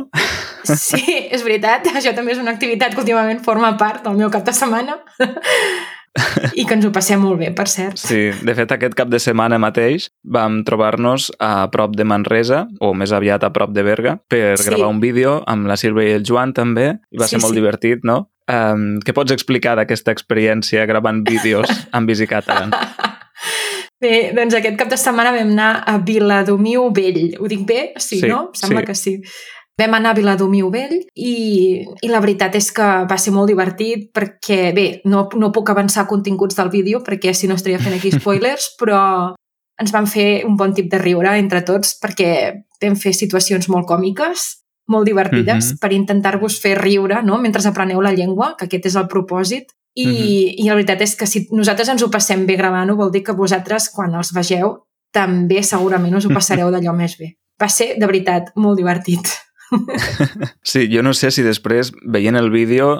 Sí, 0.63 1.03
és 1.31 1.43
veritat. 1.43 1.87
Això 1.95 2.13
també 2.15 2.35
és 2.35 2.39
una 2.39 2.51
activitat 2.55 2.93
que 2.93 3.03
últimament 3.03 3.39
forma 3.43 3.73
part 3.79 4.03
del 4.05 4.19
meu 4.19 4.31
cap 4.31 4.43
de 4.47 4.53
setmana. 4.55 4.99
I 6.59 6.65
que 6.69 6.75
ens 6.77 6.85
ho 6.85 6.91
passem 6.93 7.21
molt 7.23 7.39
bé, 7.41 7.49
per 7.55 7.65
cert. 7.71 7.97
Sí, 7.97 8.27
de 8.45 8.55
fet, 8.57 8.73
aquest 8.75 8.93
cap 8.97 9.09
de 9.09 9.19
setmana 9.21 9.57
mateix 9.61 10.09
vam 10.23 10.61
trobar-nos 10.67 11.31
a 11.41 11.69
prop 11.73 11.95
de 11.97 12.05
Manresa, 12.05 12.63
o 12.81 12.93
més 12.97 13.13
aviat 13.15 13.45
a 13.45 13.49
prop 13.55 13.73
de 13.73 13.85
Berga, 13.85 14.17
per 14.29 14.53
sí. 14.61 14.69
gravar 14.69 14.91
un 14.93 15.01
vídeo 15.03 15.39
amb 15.49 15.69
la 15.69 15.77
Sílvia 15.79 16.13
i 16.13 16.19
el 16.19 16.27
Joan 16.27 16.53
també, 16.53 16.91
i 17.09 17.21
va 17.21 17.29
sí, 17.29 17.35
ser 17.35 17.41
molt 17.41 17.55
sí. 17.55 17.61
divertit, 17.61 18.05
no? 18.05 18.27
Um, 18.51 18.99
què 18.99 19.15
pots 19.15 19.31
explicar 19.31 19.77
d'aquesta 19.79 20.11
experiència 20.11 20.83
gravant 20.85 21.23
vídeos 21.25 21.69
amb 21.95 22.11
Visi 22.11 22.27
Catalan? 22.29 22.75
Bé, 24.03 24.33
doncs 24.35 24.57
aquest 24.57 24.75
cap 24.79 24.89
de 24.91 24.99
setmana 24.99 25.31
vam 25.31 25.53
anar 25.55 25.71
a 25.87 25.95
Viladomiu 26.03 26.89
Vell. 26.95 27.37
Ho 27.39 27.47
dic 27.47 27.63
bé? 27.67 27.81
Sí, 27.95 28.19
sí 28.19 28.27
no? 28.27 28.49
Sembla 28.57 28.83
sí. 28.83 28.87
que 28.89 28.95
sí. 28.99 29.13
Vam 29.79 29.95
anar 29.97 30.11
a 30.13 30.17
Viladomiu 30.17 30.69
Vell 30.69 30.99
i, 31.17 31.35
i 31.81 32.09
la 32.11 32.19
veritat 32.21 32.53
és 32.59 32.67
que 32.75 32.87
va 33.09 33.17
ser 33.17 33.31
molt 33.33 33.49
divertit 33.49 34.11
perquè, 34.13 34.69
bé, 34.75 34.87
no, 35.09 35.25
no 35.33 35.51
puc 35.51 35.71
avançar 35.73 36.05
continguts 36.09 36.59
del 36.59 36.69
vídeo 36.69 37.01
perquè 37.01 37.33
si 37.33 37.49
no 37.49 37.57
estaria 37.57 37.81
fent 37.81 37.97
aquí 37.97 38.11
spoilers, 38.19 38.75
però 38.77 39.33
ens 39.81 39.93
van 39.93 40.05
fer 40.05 40.43
un 40.45 40.57
bon 40.59 40.75
tip 40.77 40.91
de 40.91 41.01
riure 41.01 41.33
entre 41.39 41.63
tots 41.65 41.95
perquè 42.01 42.29
vam 42.83 42.99
fer 42.99 43.15
situacions 43.17 43.69
molt 43.73 43.89
còmiques, 43.89 44.45
molt 44.93 45.07
divertides, 45.07 45.65
mm 45.65 45.69
-hmm. 45.71 45.79
per 45.79 45.93
intentar-vos 45.93 46.59
fer 46.61 46.77
riure 46.77 47.23
no? 47.23 47.39
mentre 47.41 47.67
apreneu 47.67 48.01
la 48.01 48.13
llengua, 48.13 48.55
que 48.57 48.65
aquest 48.65 48.85
és 48.85 48.95
el 48.95 49.07
propòsit. 49.07 49.73
I, 49.95 50.05
mm 50.05 50.11
-hmm. 50.11 50.53
I 50.57 50.67
la 50.67 50.75
veritat 50.75 51.01
és 51.01 51.15
que 51.15 51.25
si 51.25 51.47
nosaltres 51.51 51.89
ens 51.89 52.03
ho 52.03 52.09
passem 52.09 52.45
bé 52.45 52.55
gravant-ho, 52.55 52.95
vol 52.95 53.11
dir 53.11 53.23
que 53.23 53.31
vosaltres, 53.31 53.89
quan 53.89 54.13
els 54.15 54.33
vegeu, 54.33 54.83
també 55.11 55.63
segurament 55.63 56.15
us 56.15 56.25
ho 56.25 56.33
passareu 56.33 56.71
d'allò 56.71 56.93
més 56.93 57.17
bé. 57.17 57.37
Va 57.61 57.69
ser, 57.69 57.95
de 57.99 58.05
veritat, 58.05 58.51
molt 58.55 58.77
divertit. 58.77 59.27
Sí, 60.63 60.87
jo 60.91 61.03
no 61.05 61.13
sé 61.17 61.31
si 61.33 61.43
després, 61.45 61.91
veient 62.09 62.37
el 62.39 62.49
vídeo, 62.53 62.95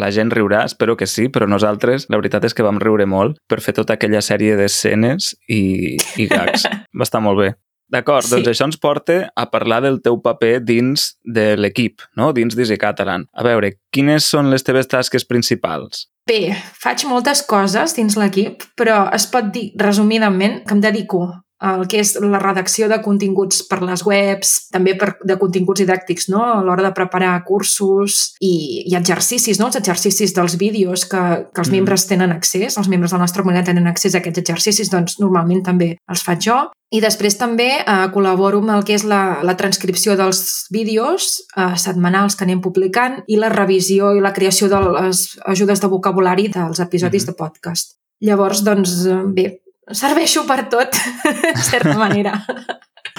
la 0.00 0.10
gent 0.14 0.32
riurà, 0.34 0.64
espero 0.68 0.96
que 0.98 1.08
sí, 1.10 1.28
però 1.32 1.48
nosaltres, 1.48 2.08
la 2.12 2.20
veritat 2.20 2.46
és 2.48 2.54
que 2.54 2.66
vam 2.66 2.80
riure 2.82 3.06
molt 3.08 3.40
per 3.48 3.62
fer 3.64 3.74
tota 3.78 3.96
aquella 3.96 4.22
sèrie 4.24 4.58
d'escenes 4.58 5.32
i, 5.48 5.96
i 6.20 6.28
gags. 6.30 6.68
Va 6.98 7.08
estar 7.08 7.22
molt 7.24 7.42
bé. 7.42 7.54
D'acord, 7.88 8.26
sí. 8.26 8.34
doncs 8.34 8.50
això 8.52 8.66
ens 8.68 8.76
porta 8.80 9.16
a 9.32 9.46
parlar 9.48 9.80
del 9.86 10.02
teu 10.04 10.18
paper 10.20 10.58
dins 10.60 11.14
de 11.24 11.54
l'equip, 11.56 12.04
no? 12.20 12.34
dins 12.36 12.56
d'Easy 12.56 12.76
Catalan. 12.80 13.24
A 13.32 13.44
veure, 13.46 13.72
quines 13.94 14.28
són 14.28 14.52
les 14.52 14.66
teves 14.66 14.90
tasques 14.92 15.24
principals? 15.24 16.06
Bé, 16.28 16.52
faig 16.76 17.06
moltes 17.08 17.40
coses 17.48 17.96
dins 17.96 18.18
l'equip, 18.20 18.66
però 18.76 19.06
es 19.16 19.24
pot 19.32 19.48
dir 19.54 19.70
resumidament 19.80 20.60
que 20.68 20.76
em 20.76 20.84
dedico 20.84 21.22
el 21.58 21.86
que 21.90 21.98
és 22.04 22.14
la 22.22 22.38
redacció 22.38 22.86
de 22.90 23.00
continguts 23.02 23.64
per 23.66 23.80
les 23.82 24.04
webs, 24.06 24.54
també 24.70 24.94
per, 24.98 25.12
de 25.26 25.36
continguts 25.40 25.82
didàctics, 25.82 26.28
no? 26.30 26.44
a 26.44 26.62
l'hora 26.62 26.84
de 26.86 26.92
preparar 26.94 27.32
cursos 27.46 28.34
i, 28.38 28.84
i 28.86 28.94
exercicis, 28.98 29.58
no? 29.58 29.66
els 29.66 29.80
exercicis 29.80 30.34
dels 30.36 30.58
vídeos 30.60 31.06
que, 31.10 31.22
que 31.50 31.64
els 31.64 31.70
mm. 31.70 31.78
membres 31.80 32.06
tenen 32.10 32.34
accés, 32.34 32.78
els 32.78 32.90
membres 32.90 33.10
de 33.10 33.18
la 33.18 33.26
nostra 33.26 33.42
comunitat 33.42 33.72
tenen 33.72 33.90
accés 33.90 34.14
a 34.14 34.22
aquests 34.22 34.44
exercicis, 34.44 34.92
doncs 34.94 35.18
normalment 35.22 35.64
també 35.66 35.96
els 36.08 36.22
faig 36.22 36.46
jo. 36.46 36.60
I 36.94 37.02
després 37.04 37.36
també 37.36 37.68
eh, 37.82 37.96
col·laboro 38.14 38.62
amb 38.62 38.78
el 38.78 38.84
que 38.88 38.94
és 38.96 39.04
la, 39.04 39.42
la 39.44 39.58
transcripció 39.60 40.14
dels 40.16 40.68
vídeos 40.72 41.34
eh, 41.52 41.74
setmanals 41.76 42.38
que 42.38 42.46
anem 42.46 42.62
publicant 42.64 43.18
i 43.28 43.36
la 43.36 43.50
revisió 43.52 44.14
i 44.16 44.22
la 44.24 44.32
creació 44.32 44.70
de 44.72 44.80
les 44.86 45.24
ajudes 45.52 45.82
de 45.82 45.90
vocabulari 45.92 46.48
dels 46.48 46.80
episodis 46.80 47.26
mm 47.26 47.28
-hmm. 47.28 47.36
de 47.36 47.42
podcast. 47.42 47.98
Llavors, 48.20 48.64
doncs, 48.64 49.04
eh, 49.06 49.22
bé, 49.26 49.60
serveixo 49.92 50.44
per 50.46 50.64
tot, 50.72 50.98
de 51.56 51.62
certa 51.62 51.96
manera. 51.98 52.34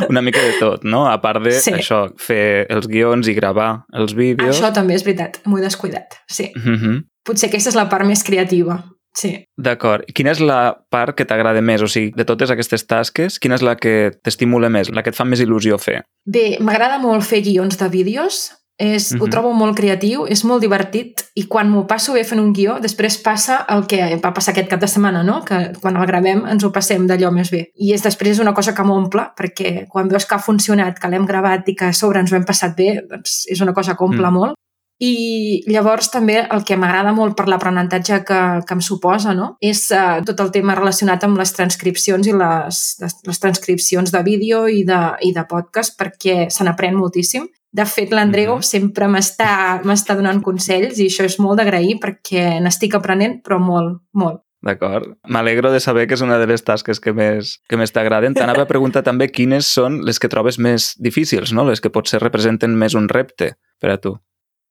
Una 0.07 0.21
mica 0.21 0.41
de 0.41 0.53
tot, 0.59 0.83
no? 0.83 1.07
A 1.09 1.17
part 1.21 1.43
de 1.43 1.55
sí. 1.57 1.73
això, 1.75 2.05
fer 2.19 2.65
els 2.71 2.87
guions 2.87 3.27
i 3.27 3.35
gravar 3.35 3.85
els 3.93 4.15
vídeos. 4.15 4.55
Això 4.55 4.71
també 4.75 4.95
és 4.95 5.03
veritat, 5.07 5.41
m'ho 5.45 5.59
he 5.59 5.65
descuidat, 5.65 6.21
sí. 6.29 6.51
Mm 6.55 6.77
-hmm. 6.77 7.03
Potser 7.25 7.49
aquesta 7.49 7.69
és 7.69 7.75
la 7.75 7.89
part 7.89 8.05
més 8.05 8.23
creativa. 8.23 8.79
Sí. 9.15 9.31
D'acord. 9.57 10.05
Quina 10.13 10.31
és 10.31 10.39
la 10.39 10.77
part 10.91 11.15
que 11.17 11.25
t'agrada 11.25 11.61
més? 11.61 11.81
O 11.81 11.87
sigui, 11.87 12.13
de 12.15 12.25
totes 12.25 12.51
aquestes 12.51 12.85
tasques, 12.87 13.39
quina 13.39 13.55
és 13.55 13.61
la 13.65 13.75
que 13.75 14.11
t'estimula 14.23 14.69
més, 14.69 14.91
la 14.93 15.03
que 15.03 15.09
et 15.09 15.17
fa 15.17 15.25
més 15.25 15.41
il·lusió 15.41 15.79
fer? 15.81 16.03
Bé, 16.25 16.57
m'agrada 16.59 16.99
molt 16.99 17.23
fer 17.23 17.41
guions 17.41 17.77
de 17.77 17.89
vídeos. 17.89 18.51
És, 18.79 19.11
mm 19.11 19.15
-hmm. 19.15 19.21
Ho 19.21 19.25
mhm. 19.25 19.31
trobo 19.31 19.53
molt 19.53 19.75
creatiu, 19.75 20.25
és 20.25 20.43
molt 20.43 20.61
divertit 20.61 21.25
i 21.35 21.47
quan 21.47 21.69
m'ho 21.69 21.85
passo 21.85 22.13
bé 22.13 22.23
fent 22.23 22.39
un 22.39 22.53
guió, 22.53 22.79
després 22.79 23.17
passa 23.17 23.65
el 23.67 23.85
que 23.85 24.19
va 24.23 24.33
passar 24.33 24.51
aquest 24.53 24.69
cap 24.69 24.79
de 24.79 24.87
setmana, 24.87 25.23
no? 25.23 25.43
que 25.43 25.73
quan 25.81 25.97
el 25.97 26.05
gravem 26.05 26.45
ens 26.47 26.63
ho 26.63 26.71
passem 26.71 27.05
d'allò 27.05 27.31
més 27.31 27.51
bé. 27.51 27.71
I 27.75 27.93
és 27.93 28.01
després 28.01 28.39
una 28.39 28.53
cosa 28.53 28.73
que 28.73 28.83
m'omple, 28.83 29.23
perquè 29.35 29.85
quan 29.89 30.07
veus 30.07 30.25
que 30.25 30.35
ha 30.35 30.39
funcionat, 30.39 30.97
que 30.97 31.09
l'hem 31.09 31.25
gravat 31.25 31.67
i 31.67 31.75
que 31.75 31.85
a 31.85 31.93
sobre 31.93 32.19
ens 32.19 32.31
ho 32.31 32.35
hem 32.37 32.45
passat 32.45 32.77
bé, 32.77 33.03
doncs 33.09 33.45
és 33.49 33.61
una 33.61 33.73
cosa 33.73 33.95
que 33.95 34.03
omple 34.03 34.29
mm. 34.29 34.33
molt. 34.33 34.53
I 34.99 35.63
llavors 35.67 36.09
també 36.11 36.47
el 36.51 36.63
que 36.63 36.75
m'agrada 36.75 37.13
molt 37.15 37.35
per 37.35 37.47
l'aprenentatge 37.47 38.23
que, 38.27 38.39
que 38.67 38.73
em 38.73 38.81
suposa 38.81 39.33
no? 39.33 39.53
és 39.61 39.91
uh, 39.91 40.23
tot 40.27 40.39
el 40.39 40.51
tema 40.51 40.75
relacionat 40.75 41.23
amb 41.23 41.37
les 41.39 41.53
transcripcions 41.55 42.27
i 42.27 42.33
les, 42.35 42.81
les, 42.99 43.15
les 43.27 43.39
transcripcions 43.39 44.11
de 44.11 44.23
vídeo 44.23 44.67
i 44.67 44.83
de, 44.83 44.99
i 45.23 45.31
de 45.31 45.45
podcast 45.47 45.95
perquè 45.99 46.49
se 46.51 46.67
n'aprèn 46.67 46.99
moltíssim. 46.99 47.47
De 47.71 47.85
fet, 47.85 48.11
l'Andreu 48.11 48.55
mm 48.55 48.59
-hmm. 48.59 48.65
sempre 48.65 49.07
m'està 49.07 50.15
donant 50.15 50.41
consells 50.41 50.97
i 50.97 51.05
això 51.05 51.23
és 51.23 51.39
molt 51.39 51.57
d'agrair 51.57 51.99
perquè 52.01 52.59
n'estic 52.61 52.95
aprenent, 52.95 53.41
però 53.43 53.59
molt, 53.59 54.01
molt. 54.13 54.41
D'acord. 54.61 55.15
M'alegro 55.27 55.71
de 55.71 55.79
saber 55.79 56.07
que 56.07 56.15
és 56.15 56.21
una 56.21 56.37
de 56.37 56.47
les 56.47 56.63
tasques 56.63 56.99
que 56.99 57.13
més, 57.13 57.61
que 57.69 57.77
més 57.77 57.93
t'agraden. 57.95 58.33
T'anava 58.33 58.63
a 58.63 58.67
preguntar 58.67 59.03
també 59.03 59.29
quines 59.31 59.65
són 59.65 60.01
les 60.03 60.19
que 60.19 60.27
trobes 60.27 60.59
més 60.59 60.95
difícils, 60.99 61.53
no? 61.53 61.63
les 61.63 61.79
que 61.79 61.89
potser 61.89 62.19
representen 62.19 62.75
més 62.75 62.93
un 62.93 63.07
repte 63.07 63.53
per 63.79 63.93
a 63.93 63.97
tu. 63.97 64.17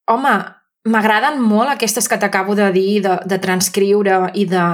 Home, 0.05 0.35
m'agraden 0.85 1.41
molt 1.41 1.73
aquestes 1.73 2.07
que 2.07 2.19
t'acabo 2.21 2.55
de 2.55 2.69
dir, 2.71 3.01
de, 3.01 3.17
de 3.25 3.39
transcriure 3.41 4.29
i 4.35 4.45
de, 4.45 4.67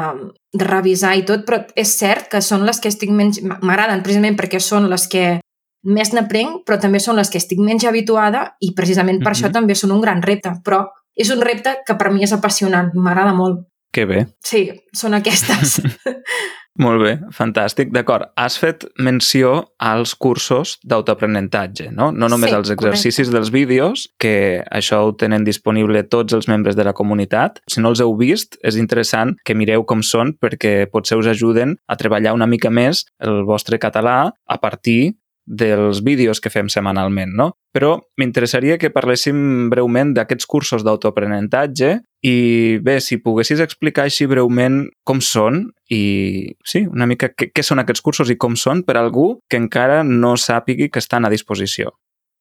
de 0.51 0.67
revisar 0.67 1.15
i 1.15 1.23
tot, 1.23 1.45
però 1.47 1.63
és 1.75 1.95
cert 1.97 2.27
que 2.31 2.41
són 2.41 2.65
les 2.67 2.81
que 2.81 2.91
estic 2.91 3.09
menys... 3.09 3.39
M'agraden 3.41 4.03
precisament 4.03 4.35
perquè 4.35 4.59
són 4.59 4.89
les 4.91 5.07
que 5.07 5.39
més 5.85 6.11
n'aprenc, 6.13 6.63
però 6.65 6.79
també 6.81 6.99
són 6.99 7.19
les 7.19 7.29
que 7.29 7.39
estic 7.41 7.61
menys 7.61 7.85
habituada 7.85 8.55
i 8.59 8.73
precisament 8.73 9.21
per 9.21 9.31
mm 9.31 9.33
-hmm. 9.33 9.45
això 9.45 9.53
també 9.53 9.75
són 9.75 9.91
un 9.91 10.01
gran 10.01 10.21
repte. 10.21 10.51
Però 10.63 10.85
és 11.15 11.29
un 11.29 11.41
repte 11.41 11.77
que 11.85 11.95
per 11.95 12.11
mi 12.11 12.23
és 12.23 12.33
apassionant, 12.33 12.91
m'agrada 12.93 13.33
molt. 13.33 13.65
Que 13.91 14.05
bé. 14.05 14.27
Sí, 14.43 14.69
són 14.93 15.13
aquestes. 15.13 15.79
Molt 16.75 16.99
bé, 16.99 17.13
fantàstic. 17.31 17.93
D'acord, 17.95 18.27
has 18.35 18.57
fet 18.59 18.83
menció 18.99 19.71
als 19.79 20.11
cursos 20.19 20.73
d'autoaprenentatge, 20.83 21.87
no? 21.95 22.09
No 22.11 22.27
només 22.27 22.51
sí, 22.51 22.55
als 22.57 22.71
exercicis 22.73 23.29
correcte. 23.29 23.37
dels 23.37 23.51
vídeos, 23.53 24.03
que 24.19 24.61
això 24.67 24.99
ho 25.05 25.13
tenen 25.15 25.47
disponible 25.47 26.03
tots 26.03 26.35
els 26.35 26.49
membres 26.51 26.75
de 26.75 26.83
la 26.83 26.91
comunitat. 26.93 27.61
Si 27.71 27.79
no 27.79 27.93
els 27.93 28.03
heu 28.03 28.11
vist, 28.19 28.59
és 28.61 28.75
interessant 28.75 29.37
que 29.45 29.55
mireu 29.55 29.85
com 29.87 30.03
són 30.03 30.35
perquè 30.35 30.89
potser 30.91 31.15
us 31.15 31.31
ajuden 31.31 31.77
a 31.87 31.95
treballar 31.95 32.35
una 32.35 32.47
mica 32.47 32.69
més 32.69 33.05
el 33.23 33.45
vostre 33.47 33.79
català 33.79 34.33
a 34.45 34.59
partir 34.59 35.15
dels 35.45 36.01
vídeos 36.03 36.41
que 36.41 36.49
fem 36.49 36.69
setmanalment, 36.71 37.31
no? 37.37 37.51
Però 37.75 37.95
m'interessaria 38.19 38.79
que 38.81 38.91
parléssim 38.93 39.69
breument 39.69 40.13
d'aquests 40.15 40.47
cursos 40.49 40.85
d'autoaprenentatge 40.85 41.91
i 42.25 42.35
bé, 42.81 42.97
si 43.03 43.19
poguessis 43.21 43.61
explicar 43.61 44.07
així 44.07 44.25
breument 44.25 44.85
com 45.05 45.21
són 45.21 45.67
i 45.93 46.55
sí, 46.65 46.85
una 46.89 47.05
mica 47.05 47.29
què, 47.29 47.51
què 47.53 47.63
són 47.63 47.83
aquests 47.83 48.01
cursos 48.01 48.31
i 48.33 48.39
com 48.41 48.57
són 48.57 48.81
per 48.87 48.97
algú 48.97 49.35
que 49.49 49.61
encara 49.61 50.01
no 50.07 50.33
sàpigui 50.39 50.89
que 50.89 51.03
estan 51.03 51.27
a 51.27 51.33
disposició. 51.33 51.93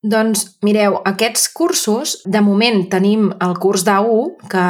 Doncs 0.05 0.59
mireu, 0.61 0.99
aquests 1.09 1.47
cursos, 1.57 2.19
de 2.29 2.43
moment 2.45 2.83
tenim 2.93 3.31
el 3.41 3.55
curs 3.57 3.87
d'A1, 3.87 4.49
que 4.53 4.65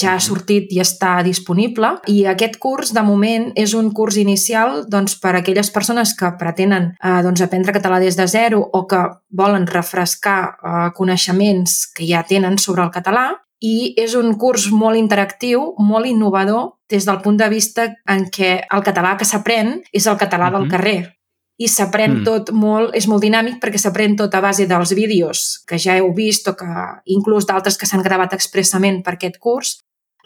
ja 0.00 0.16
ha 0.16 0.22
sortit 0.22 0.72
i 0.74 0.80
està 0.82 1.12
disponible, 1.22 1.92
i 2.10 2.24
aquest 2.26 2.58
curs, 2.62 2.90
de 2.96 3.04
moment, 3.06 3.52
és 3.54 3.76
un 3.78 3.92
curs 3.94 4.18
inicial 4.18 4.82
doncs, 4.90 5.14
per 5.22 5.36
a 5.36 5.42
aquelles 5.42 5.70
persones 5.70 6.16
que 6.18 6.32
pretenen 6.40 6.90
eh, 6.96 7.20
doncs, 7.22 7.44
aprendre 7.46 7.76
català 7.78 8.02
des 8.02 8.18
de 8.18 8.26
zero 8.26 8.58
o 8.58 8.82
que 8.90 9.04
volen 9.30 9.70
refrescar 9.70 10.40
eh, 10.50 10.90
coneixements 10.98 11.86
que 11.94 12.08
ja 12.10 12.26
tenen 12.26 12.58
sobre 12.58 12.82
el 12.82 12.90
català, 12.90 13.30
i 13.62 13.94
és 13.94 14.16
un 14.18 14.34
curs 14.34 14.66
molt 14.74 14.98
interactiu, 14.98 15.76
molt 15.78 16.10
innovador, 16.10 16.72
des 16.90 17.06
del 17.06 17.22
punt 17.22 17.38
de 17.38 17.46
vista 17.48 17.92
en 18.10 18.26
què 18.34 18.56
el 18.66 18.82
català 18.82 19.14
que 19.16 19.28
s'aprèn 19.28 19.76
és 19.94 20.10
el 20.10 20.18
català 20.18 20.50
uh 20.50 20.56
-huh. 20.56 20.58
del 20.58 20.70
carrer 20.74 21.21
i 21.62 21.68
s'aprèn 21.70 22.18
mm. 22.18 22.24
tot 22.26 22.50
molt, 22.56 22.96
és 22.98 23.06
molt 23.10 23.22
dinàmic 23.22 23.60
perquè 23.62 23.78
s'aprèn 23.80 24.16
tot 24.18 24.34
a 24.34 24.42
base 24.42 24.66
dels 24.70 24.94
vídeos 24.98 25.62
que 25.68 25.78
ja 25.78 25.96
heu 25.98 26.10
vist 26.16 26.48
o 26.50 26.56
que 26.58 26.68
inclús 27.14 27.46
d'altres 27.46 27.78
que 27.78 27.88
s'han 27.88 28.04
gravat 28.04 28.34
expressament 28.34 29.02
per 29.06 29.16
aquest 29.16 29.38
curs. 29.42 29.76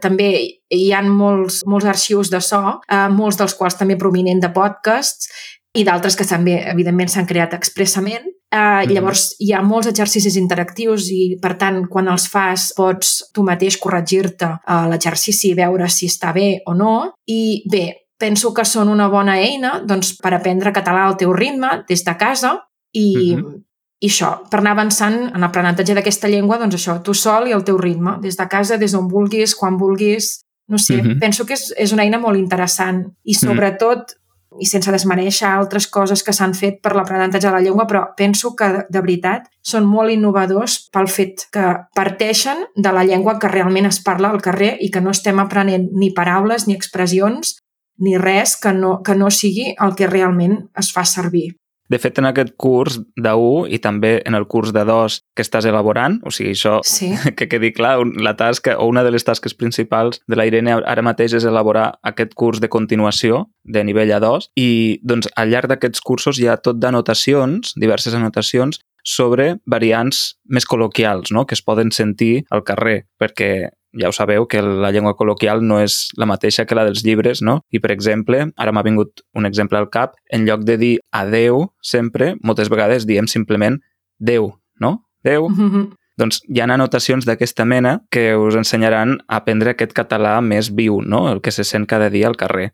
També 0.02 0.30
hi 0.72 0.86
han 0.92 1.08
molts, 1.08 1.62
molts 1.68 1.88
arxius 1.88 2.30
de 2.32 2.42
so, 2.44 2.60
eh, 2.84 3.06
molts 3.12 3.38
dels 3.40 3.54
quals 3.56 3.78
també 3.80 3.96
prominent 4.00 4.42
de 4.44 4.52
podcasts 4.52 5.30
i 5.76 5.84
d'altres 5.84 6.16
que 6.16 6.24
també, 6.28 6.56
evidentment, 6.70 7.10
s'han 7.12 7.28
creat 7.28 7.54
expressament. 7.56 8.24
Eh, 8.46 8.58
mm. 8.58 8.92
Llavors, 8.94 9.26
hi 9.42 9.52
ha 9.52 9.62
molts 9.64 9.90
exercicis 9.90 10.38
interactius 10.40 11.10
i, 11.12 11.36
per 11.42 11.56
tant, 11.60 11.82
quan 11.92 12.08
els 12.12 12.28
fas 12.32 12.70
pots 12.76 13.18
tu 13.34 13.44
mateix 13.44 13.76
corregir-te 13.82 14.48
eh, 14.56 14.82
l'exercici 14.92 15.50
i 15.52 15.58
veure 15.58 15.88
si 15.92 16.08
està 16.12 16.32
bé 16.36 16.62
o 16.64 16.76
no. 16.76 16.96
I 17.28 17.64
bé, 17.68 17.86
penso 18.18 18.52
que 18.54 18.64
són 18.64 18.88
una 18.88 19.08
bona 19.12 19.36
eina 19.40 19.80
doncs, 19.84 20.14
per 20.22 20.34
aprendre 20.34 20.72
català 20.72 21.04
al 21.06 21.16
teu 21.20 21.34
ritme 21.36 21.82
des 21.88 22.04
de 22.04 22.16
casa 22.16 22.56
i, 22.92 23.34
uh 23.34 23.40
-huh. 23.40 23.62
i 24.00 24.08
això, 24.08 24.48
per 24.50 24.60
anar 24.60 24.72
avançant 24.72 25.34
en 25.34 25.40
l'aprenentatge 25.40 25.94
d'aquesta 25.94 26.28
llengua, 26.28 26.58
doncs 26.58 26.74
això, 26.74 27.02
tu 27.02 27.14
sol 27.14 27.48
i 27.48 27.52
al 27.52 27.64
teu 27.64 27.78
ritme, 27.78 28.18
des 28.20 28.36
de 28.36 28.48
casa, 28.48 28.76
des 28.76 28.92
d'on 28.92 29.08
vulguis, 29.08 29.54
quan 29.54 29.76
vulguis, 29.76 30.40
no 30.68 30.78
sé, 30.78 30.96
uh 30.96 31.02
-huh. 31.02 31.18
penso 31.20 31.44
que 31.44 31.54
és, 31.54 31.74
és 31.76 31.92
una 31.92 32.02
eina 32.02 32.18
molt 32.18 32.38
interessant 32.38 33.04
i 33.22 33.34
sobretot, 33.34 33.98
uh 33.98 34.14
-huh. 34.14 34.60
i 34.60 34.66
sense 34.66 34.90
desmereixer 34.90 35.48
altres 35.48 35.86
coses 35.86 36.22
que 36.22 36.32
s'han 36.32 36.54
fet 36.54 36.80
per 36.82 36.94
l'aprenentatge 36.94 37.48
de 37.48 37.52
la 37.52 37.60
llengua, 37.60 37.86
però 37.86 38.14
penso 38.16 38.54
que 38.54 38.86
de 38.88 39.00
veritat 39.00 39.42
són 39.62 39.84
molt 39.84 40.10
innovadors 40.10 40.88
pel 40.92 41.08
fet 41.08 41.48
que 41.52 41.76
parteixen 41.94 42.56
de 42.74 42.92
la 42.92 43.04
llengua 43.04 43.38
que 43.38 43.48
realment 43.48 43.86
es 43.86 44.00
parla 44.00 44.28
al 44.28 44.40
carrer 44.40 44.76
i 44.80 44.90
que 44.90 45.00
no 45.00 45.10
estem 45.10 45.38
aprenent 45.38 45.88
ni 45.92 46.10
paraules 46.10 46.66
ni 46.66 46.74
expressions 46.74 47.56
ni 47.98 48.16
res 48.18 48.56
que 48.60 48.72
no, 48.72 49.00
que 49.02 49.14
no 49.14 49.30
sigui 49.30 49.72
el 49.80 49.94
que 49.96 50.10
realment 50.10 50.66
es 50.76 50.92
fa 50.92 51.04
servir. 51.08 51.54
De 51.88 51.98
fet, 52.02 52.18
en 52.18 52.26
aquest 52.26 52.56
curs 52.58 52.98
de1 53.14 53.68
i 53.70 53.78
també 53.82 54.16
en 54.26 54.34
el 54.34 54.46
curs 54.50 54.72
de 54.74 54.82
2 54.88 55.20
que 55.38 55.44
estàs 55.44 55.68
elaborant, 55.70 56.18
o 56.26 56.32
sigui, 56.34 56.56
això 56.56 56.80
sí. 56.86 57.12
que 57.38 57.46
quedi 57.46 57.70
clar, 57.76 58.00
la 58.18 58.34
tasca 58.38 58.76
o 58.82 58.88
una 58.90 59.04
de 59.06 59.12
les 59.14 59.24
tasques 59.26 59.54
principals 59.54 60.20
de 60.26 60.38
la 60.38 60.48
Irene 60.48 60.74
ara 60.80 61.04
mateix 61.06 61.36
és 61.38 61.46
elaborar 61.46 61.92
aquest 62.02 62.34
curs 62.34 62.60
de 62.62 62.70
continuació 62.72 63.46
de 63.62 63.84
nivell 63.86 64.16
A2 64.18 64.50
i 64.58 64.68
doncs 65.06 65.30
al 65.36 65.54
llarg 65.54 65.70
d'aquests 65.70 66.02
cursos 66.02 66.42
hi 66.42 66.50
ha 66.50 66.58
tot 66.58 66.82
d'anotacions, 66.82 67.76
diverses 67.78 68.18
anotacions 68.18 68.82
sobre 69.06 69.52
variants 69.70 70.34
més 70.50 70.66
col·loquials 70.66 71.30
no? 71.30 71.46
que 71.46 71.54
es 71.54 71.62
poden 71.62 71.92
sentir 71.94 72.42
al 72.50 72.66
carrer, 72.66 73.04
perquè 73.20 73.70
ja 73.92 74.08
ho 74.08 74.12
sabeu 74.12 74.46
que 74.46 74.62
la 74.62 74.90
llengua 74.92 75.14
col·loquial 75.16 75.62
no 75.62 75.80
és 75.80 76.10
la 76.16 76.26
mateixa 76.26 76.66
que 76.66 76.74
la 76.74 76.84
dels 76.88 77.04
llibres, 77.04 77.42
no? 77.42 77.60
I, 77.70 77.80
per 77.80 77.92
exemple, 77.94 78.46
ara 78.56 78.72
m'ha 78.72 78.84
vingut 78.86 79.22
un 79.34 79.46
exemple 79.46 79.78
al 79.78 79.90
cap, 79.90 80.16
en 80.30 80.46
lloc 80.48 80.64
de 80.64 80.76
dir 80.80 80.94
adeu 81.12 81.68
sempre, 81.82 82.34
moltes 82.42 82.72
vegades 82.72 83.06
diem 83.06 83.26
simplement 83.30 83.80
Déu, 84.18 84.54
no? 84.80 85.04
Déu. 85.24 85.48
Mm 85.48 85.70
-hmm. 85.72 85.86
Doncs 86.16 86.40
hi 86.48 86.60
ha 86.60 86.64
anotacions 86.64 87.26
d'aquesta 87.28 87.64
mena 87.64 88.00
que 88.10 88.36
us 88.36 88.56
ensenyaran 88.56 89.18
a 89.28 89.36
aprendre 89.36 89.70
aquest 89.70 89.92
català 89.92 90.40
més 90.40 90.74
viu, 90.74 91.02
no? 91.02 91.30
El 91.30 91.42
que 91.42 91.52
se 91.52 91.64
sent 91.64 91.86
cada 91.86 92.08
dia 92.08 92.26
al 92.26 92.36
carrer. 92.36 92.72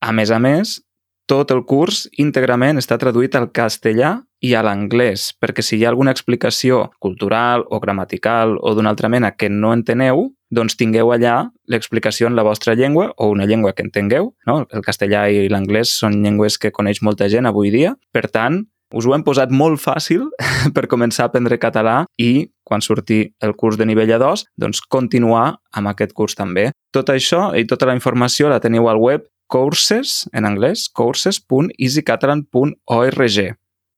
A 0.00 0.12
més 0.12 0.30
a 0.30 0.38
més, 0.38 0.82
tot 1.26 1.50
el 1.54 1.62
curs 1.64 2.10
íntegrament 2.18 2.76
està 2.76 2.98
traduït 2.98 3.34
al 3.38 3.50
castellà 3.54 4.10
i 4.42 4.52
a 4.54 4.62
l'anglès, 4.66 5.30
perquè 5.40 5.62
si 5.62 5.78
hi 5.78 5.84
ha 5.86 5.88
alguna 5.88 6.10
explicació 6.10 6.90
cultural 6.98 7.64
o 7.70 7.80
gramatical 7.80 8.58
o 8.60 8.74
d'una 8.74 8.90
altra 8.90 9.08
mena 9.08 9.30
que 9.30 9.48
no 9.48 9.72
enteneu, 9.72 10.34
doncs 10.52 10.76
tingueu 10.78 11.10
allà 11.14 11.48
l'explicació 11.72 12.28
en 12.28 12.36
la 12.36 12.44
vostra 12.46 12.76
llengua 12.78 13.10
o 13.16 13.30
una 13.32 13.48
llengua 13.48 13.72
que 13.72 13.84
entengueu. 13.86 14.34
No? 14.46 14.62
El 14.70 14.84
castellà 14.84 15.24
i 15.32 15.48
l'anglès 15.48 15.96
són 15.98 16.20
llengües 16.22 16.60
que 16.60 16.74
coneix 16.74 17.02
molta 17.02 17.28
gent 17.32 17.48
avui 17.48 17.72
dia. 17.74 17.96
Per 18.12 18.28
tant, 18.28 18.62
us 18.92 19.08
ho 19.08 19.14
hem 19.16 19.24
posat 19.24 19.50
molt 19.50 19.80
fàcil 19.80 20.28
per 20.76 20.88
començar 20.92 21.24
a 21.24 21.32
aprendre 21.32 21.58
català 21.60 22.02
i, 22.20 22.52
quan 22.68 22.84
surti 22.84 23.24
el 23.40 23.56
curs 23.56 23.80
de 23.80 23.88
nivell 23.88 24.12
A2, 24.18 24.44
doncs 24.60 24.84
continuar 24.92 25.56
amb 25.72 25.92
aquest 25.92 26.12
curs 26.12 26.36
també. 26.36 26.70
Tot 26.92 27.08
això 27.12 27.50
i 27.56 27.64
tota 27.68 27.88
la 27.88 27.96
informació 27.96 28.52
la 28.52 28.60
teniu 28.60 28.88
al 28.92 29.00
web 29.00 29.24
courses, 29.52 30.24
en 30.32 30.48
anglès, 30.48 30.88
courses.easycatalan.org. 30.96 33.38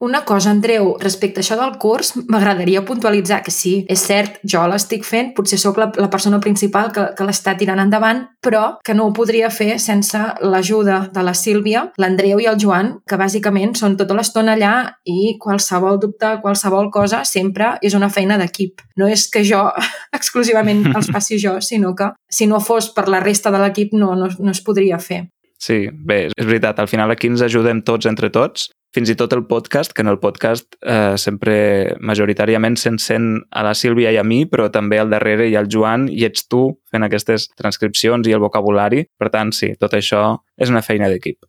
Una 0.05 0.23
cosa, 0.23 0.51
Andreu, 0.51 0.91
respecte 1.01 1.39
a 1.39 1.41
això 1.41 1.55
del 1.57 1.79
curs, 1.81 2.11
m'agradaria 2.29 2.83
puntualitzar 2.85 3.39
que 3.41 3.49
sí, 3.49 3.71
és 3.89 4.03
cert, 4.05 4.35
jo 4.45 4.61
l'estic 4.69 5.01
fent, 5.01 5.31
potser 5.33 5.57
sóc 5.57 5.79
la, 5.81 5.87
la 5.97 6.11
persona 6.13 6.37
principal 6.43 6.91
que, 6.93 7.07
que 7.17 7.25
l'està 7.25 7.55
tirant 7.57 7.81
endavant, 7.81 8.21
però 8.37 8.75
que 8.85 8.93
no 8.93 9.07
ho 9.07 9.15
podria 9.17 9.49
fer 9.49 9.79
sense 9.81 10.21
l'ajuda 10.45 10.99
de 11.15 11.23
la 11.25 11.33
Sílvia, 11.33 11.87
l'Andreu 11.97 12.43
i 12.43 12.45
el 12.51 12.61
Joan, 12.61 12.93
que 13.09 13.17
bàsicament 13.17 13.73
són 13.81 13.97
tota 13.97 14.13
l'estona 14.13 14.53
allà 14.53 14.75
i 15.09 15.39
qualsevol 15.41 15.97
dubte, 16.05 16.35
qualsevol 16.45 16.91
cosa, 16.93 17.23
sempre 17.25 17.73
és 17.81 17.97
una 17.97 18.11
feina 18.13 18.37
d'equip. 18.37 18.85
No 19.01 19.09
és 19.09 19.25
que 19.25 19.41
jo 19.41 19.65
exclusivament 20.19 20.85
els 20.93 21.09
faci 21.09 21.41
jo, 21.41 21.57
sinó 21.65 21.95
que 21.97 22.13
si 22.29 22.45
no 22.45 22.61
fos 22.61 22.93
per 22.93 23.09
la 23.09 23.25
resta 23.25 23.49
de 23.49 23.65
l'equip 23.65 23.97
no, 23.97 24.13
no, 24.13 24.29
no 24.29 24.53
es 24.53 24.61
podria 24.61 25.01
fer. 25.01 25.23
Sí, 25.57 25.87
bé, 25.89 26.27
és 26.29 26.45
veritat, 26.45 26.77
al 26.77 26.91
final 26.91 27.09
aquí 27.09 27.31
ens 27.31 27.41
ajudem 27.41 27.81
tots 27.81 28.05
entre 28.05 28.29
tots 28.29 28.69
fins 28.95 29.11
i 29.11 29.15
tot 29.19 29.33
el 29.35 29.43
podcast, 29.49 29.91
que 29.91 30.05
en 30.05 30.07
el 30.07 30.19
podcast 30.21 30.77
eh, 30.79 31.15
sempre 31.19 31.95
majoritàriament 31.99 32.77
se'n 32.79 32.99
sent 33.01 33.27
a 33.51 33.65
la 33.67 33.73
Sílvia 33.75 34.13
i 34.15 34.19
a 34.21 34.23
mi, 34.23 34.45
però 34.47 34.69
també 34.71 35.01
al 35.01 35.11
darrere 35.11 35.49
hi 35.49 35.57
ha 35.57 35.63
el 35.65 35.71
Joan 35.71 36.07
i 36.11 36.23
ets 36.27 36.47
tu 36.47 36.69
fent 36.91 37.03
aquestes 37.03 37.49
transcripcions 37.59 38.27
i 38.27 38.35
el 38.35 38.43
vocabulari. 38.43 39.03
Per 39.19 39.31
tant, 39.33 39.51
sí, 39.55 39.73
tot 39.79 39.97
això 39.97 40.23
és 40.55 40.71
una 40.71 40.83
feina 40.85 41.11
d'equip. 41.11 41.43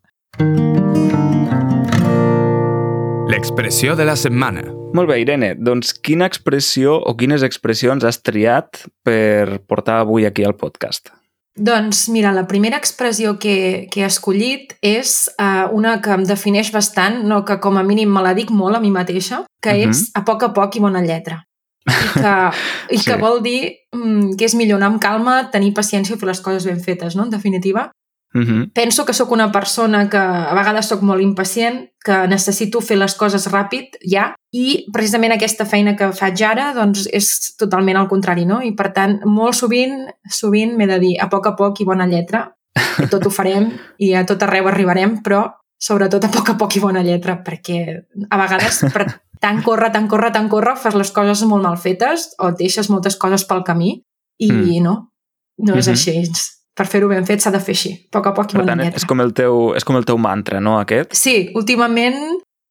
L'expressió 3.31 3.95
de 3.95 4.07
la 4.07 4.17
setmana. 4.19 4.65
Molt 4.95 5.11
bé, 5.11 5.21
Irene, 5.23 5.53
doncs 5.55 5.93
quina 6.03 6.27
expressió 6.27 6.95
o 6.99 7.15
quines 7.19 7.43
expressions 7.47 8.03
has 8.07 8.19
triat 8.23 8.83
per 9.07 9.61
portar 9.67 10.01
avui 10.03 10.27
aquí 10.27 10.47
al 10.47 10.55
podcast? 10.59 11.11
Doncs 11.57 12.07
mira, 12.13 12.31
la 12.31 12.45
primera 12.47 12.77
expressió 12.77 13.37
que, 13.41 13.87
que 13.89 14.03
he 14.03 14.07
escollit 14.07 14.75
és 14.85 15.25
uh, 15.41 15.65
una 15.73 15.97
que 16.05 16.13
em 16.13 16.23
defineix 16.29 16.69
bastant, 16.73 17.23
no 17.25 17.41
que 17.45 17.57
com 17.63 17.79
a 17.81 17.83
mínim 17.83 18.13
me 18.13 18.21
la 18.21 18.35
dic 18.37 18.53
molt 18.53 18.77
a 18.77 18.81
mi 18.83 18.91
mateixa, 18.93 19.43
que 19.61 19.73
uh 19.73 19.83
-huh. 19.83 19.89
és 19.89 20.11
a 20.13 20.23
poc 20.23 20.43
a 20.43 20.53
poc 20.53 20.75
i 20.75 20.79
bona 20.79 21.01
lletra. 21.01 21.43
I 21.87 22.19
que, 22.19 22.35
i 22.95 22.97
que 22.97 23.15
sí. 23.15 23.19
vol 23.19 23.41
dir 23.41 23.73
mm, 23.95 24.35
que 24.37 24.45
és 24.45 24.53
millor 24.53 24.77
anar 24.77 24.91
amb 24.91 25.01
calma, 25.01 25.49
tenir 25.51 25.73
paciència 25.73 26.15
i 26.15 26.19
fer 26.19 26.27
les 26.27 26.41
coses 26.41 26.65
ben 26.65 26.79
fetes, 26.79 27.15
no? 27.15 27.23
En 27.23 27.29
definitiva. 27.29 27.91
Uh 28.33 28.41
-huh. 28.41 28.71
Penso 28.73 29.05
que 29.05 29.13
sóc 29.13 29.31
una 29.31 29.51
persona 29.51 30.09
que 30.09 30.17
a 30.17 30.53
vegades 30.53 30.85
sóc 30.85 31.01
molt 31.01 31.21
impacient, 31.21 31.89
que 32.03 32.27
necessito 32.27 32.81
fer 32.81 32.97
les 32.97 33.15
coses 33.15 33.47
ràpid, 33.51 33.97
ja, 34.03 34.35
i 34.51 34.85
precisament 34.93 35.33
aquesta 35.33 35.65
feina 35.65 35.95
que 35.95 36.11
faig 36.11 36.41
ara 36.43 36.73
doncs 36.73 37.07
és 37.11 37.55
totalment 37.57 37.97
al 37.97 38.07
contrari, 38.07 38.45
no? 38.45 38.61
I 38.61 38.71
per 38.75 38.93
tant, 38.93 39.19
molt 39.25 39.55
sovint, 39.55 40.07
sovint 40.29 40.75
m'he 40.77 40.87
de 40.87 40.99
dir 40.99 41.15
a 41.19 41.27
poc 41.29 41.47
a 41.47 41.55
poc 41.55 41.81
i 41.81 41.85
bona 41.85 42.07
lletra, 42.07 42.53
que 42.97 43.07
tot 43.07 43.25
ho 43.25 43.29
farem 43.29 43.71
i 44.05 44.13
a 44.13 44.25
tot 44.25 44.43
arreu 44.43 44.67
arribarem, 44.67 45.21
però 45.23 45.53
sobretot 45.79 46.23
a 46.23 46.29
poc 46.29 46.49
a 46.49 46.57
poc 46.57 46.75
i 46.75 46.79
bona 46.79 47.03
lletra, 47.03 47.43
perquè 47.43 48.03
a 48.29 48.37
vegades 48.37 48.83
per 48.93 49.07
tant 49.39 49.63
córrer, 49.63 49.91
tant 49.91 50.07
córrer, 50.07 50.31
tant 50.33 50.49
córrer, 50.49 50.75
fas 50.75 50.95
les 50.95 51.11
coses 51.11 51.43
molt 51.43 51.63
mal 51.63 51.77
fetes 51.77 52.31
o 52.39 52.51
deixes 52.51 52.89
moltes 52.89 53.15
coses 53.15 53.45
pel 53.45 53.63
camí 53.63 54.01
i 54.37 54.51
mm. 54.51 54.83
no, 54.83 55.11
no 55.57 55.75
és 55.75 55.87
mm 55.87 55.93
-hmm. 55.93 56.23
així 56.23 56.56
per 56.77 56.85
fer-ho 56.89 57.09
ben 57.09 57.25
fet 57.25 57.43
s'ha 57.43 57.53
de 57.53 57.61
fer 57.63 57.75
així, 57.75 57.93
a 57.97 58.17
poc 58.17 58.29
a 58.29 58.33
poc 58.37 58.53
i 58.53 58.59
per 58.59 58.67
tant, 58.69 58.83
és 58.87 59.05
com, 59.09 59.21
el 59.23 59.33
teu, 59.37 59.71
és 59.77 59.87
com 59.87 59.97
el 59.97 60.05
teu 60.05 60.19
mantra, 60.21 60.61
no, 60.63 60.77
aquest? 60.81 61.15
Sí, 61.17 61.49
últimament, 61.57 62.19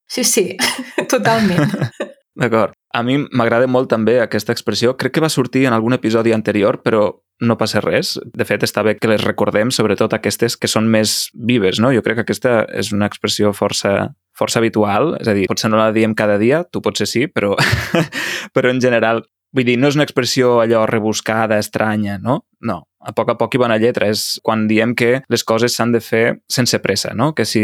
sí, 0.09 0.25
sí, 0.25 0.49
totalment. 1.13 1.75
D'acord. 2.37 2.77
A 2.97 3.03
mi 3.05 3.17
m'agrada 3.19 3.69
molt 3.69 3.89
també 3.93 4.19
aquesta 4.21 4.53
expressió. 4.53 4.95
Crec 5.01 5.15
que 5.17 5.23
va 5.25 5.33
sortir 5.33 5.67
en 5.69 5.75
algun 5.77 5.97
episodi 5.97 6.33
anterior, 6.37 6.79
però 6.85 7.09
no 7.41 7.57
passa 7.61 7.81
res. 7.85 8.15
De 8.37 8.45
fet, 8.49 8.65
està 8.65 8.85
bé 8.85 8.95
que 8.97 9.09
les 9.11 9.25
recordem, 9.25 9.73
sobretot 9.73 10.15
aquestes 10.17 10.57
que 10.57 10.69
són 10.69 10.89
més 10.93 11.27
vives, 11.35 11.81
no? 11.81 11.93
Jo 11.93 12.05
crec 12.05 12.21
que 12.21 12.27
aquesta 12.27 12.59
és 12.77 12.93
una 12.97 13.09
expressió 13.09 13.53
força, 13.57 14.13
força 14.37 14.61
habitual, 14.61 15.15
és 15.21 15.29
a 15.29 15.37
dir, 15.37 15.49
potser 15.51 15.73
no 15.73 15.81
la 15.81 15.91
diem 15.97 16.17
cada 16.17 16.39
dia, 16.41 16.63
tu 16.65 16.85
potser 16.85 17.09
sí, 17.09 17.27
però, 17.29 17.55
però 18.57 18.73
en 18.73 18.81
general 18.85 19.25
Vull 19.57 19.65
dir, 19.65 19.79
no 19.81 19.89
és 19.89 19.97
una 19.97 20.05
expressió 20.05 20.59
allò 20.61 20.83
rebuscada, 20.85 21.57
estranya, 21.63 22.19
no? 22.21 22.43
No, 22.61 22.83
a 23.01 23.15
poc 23.17 23.31
a 23.33 23.37
poc 23.41 23.55
i 23.57 23.61
bona 23.63 23.79
lletra. 23.81 24.11
És 24.13 24.37
quan 24.45 24.67
diem 24.69 24.93
que 24.99 25.23
les 25.33 25.45
coses 25.49 25.73
s'han 25.79 25.95
de 25.95 26.03
fer 26.05 26.25
sense 26.53 26.77
pressa, 26.85 27.15
no? 27.17 27.31
Que 27.33 27.47
si 27.49 27.63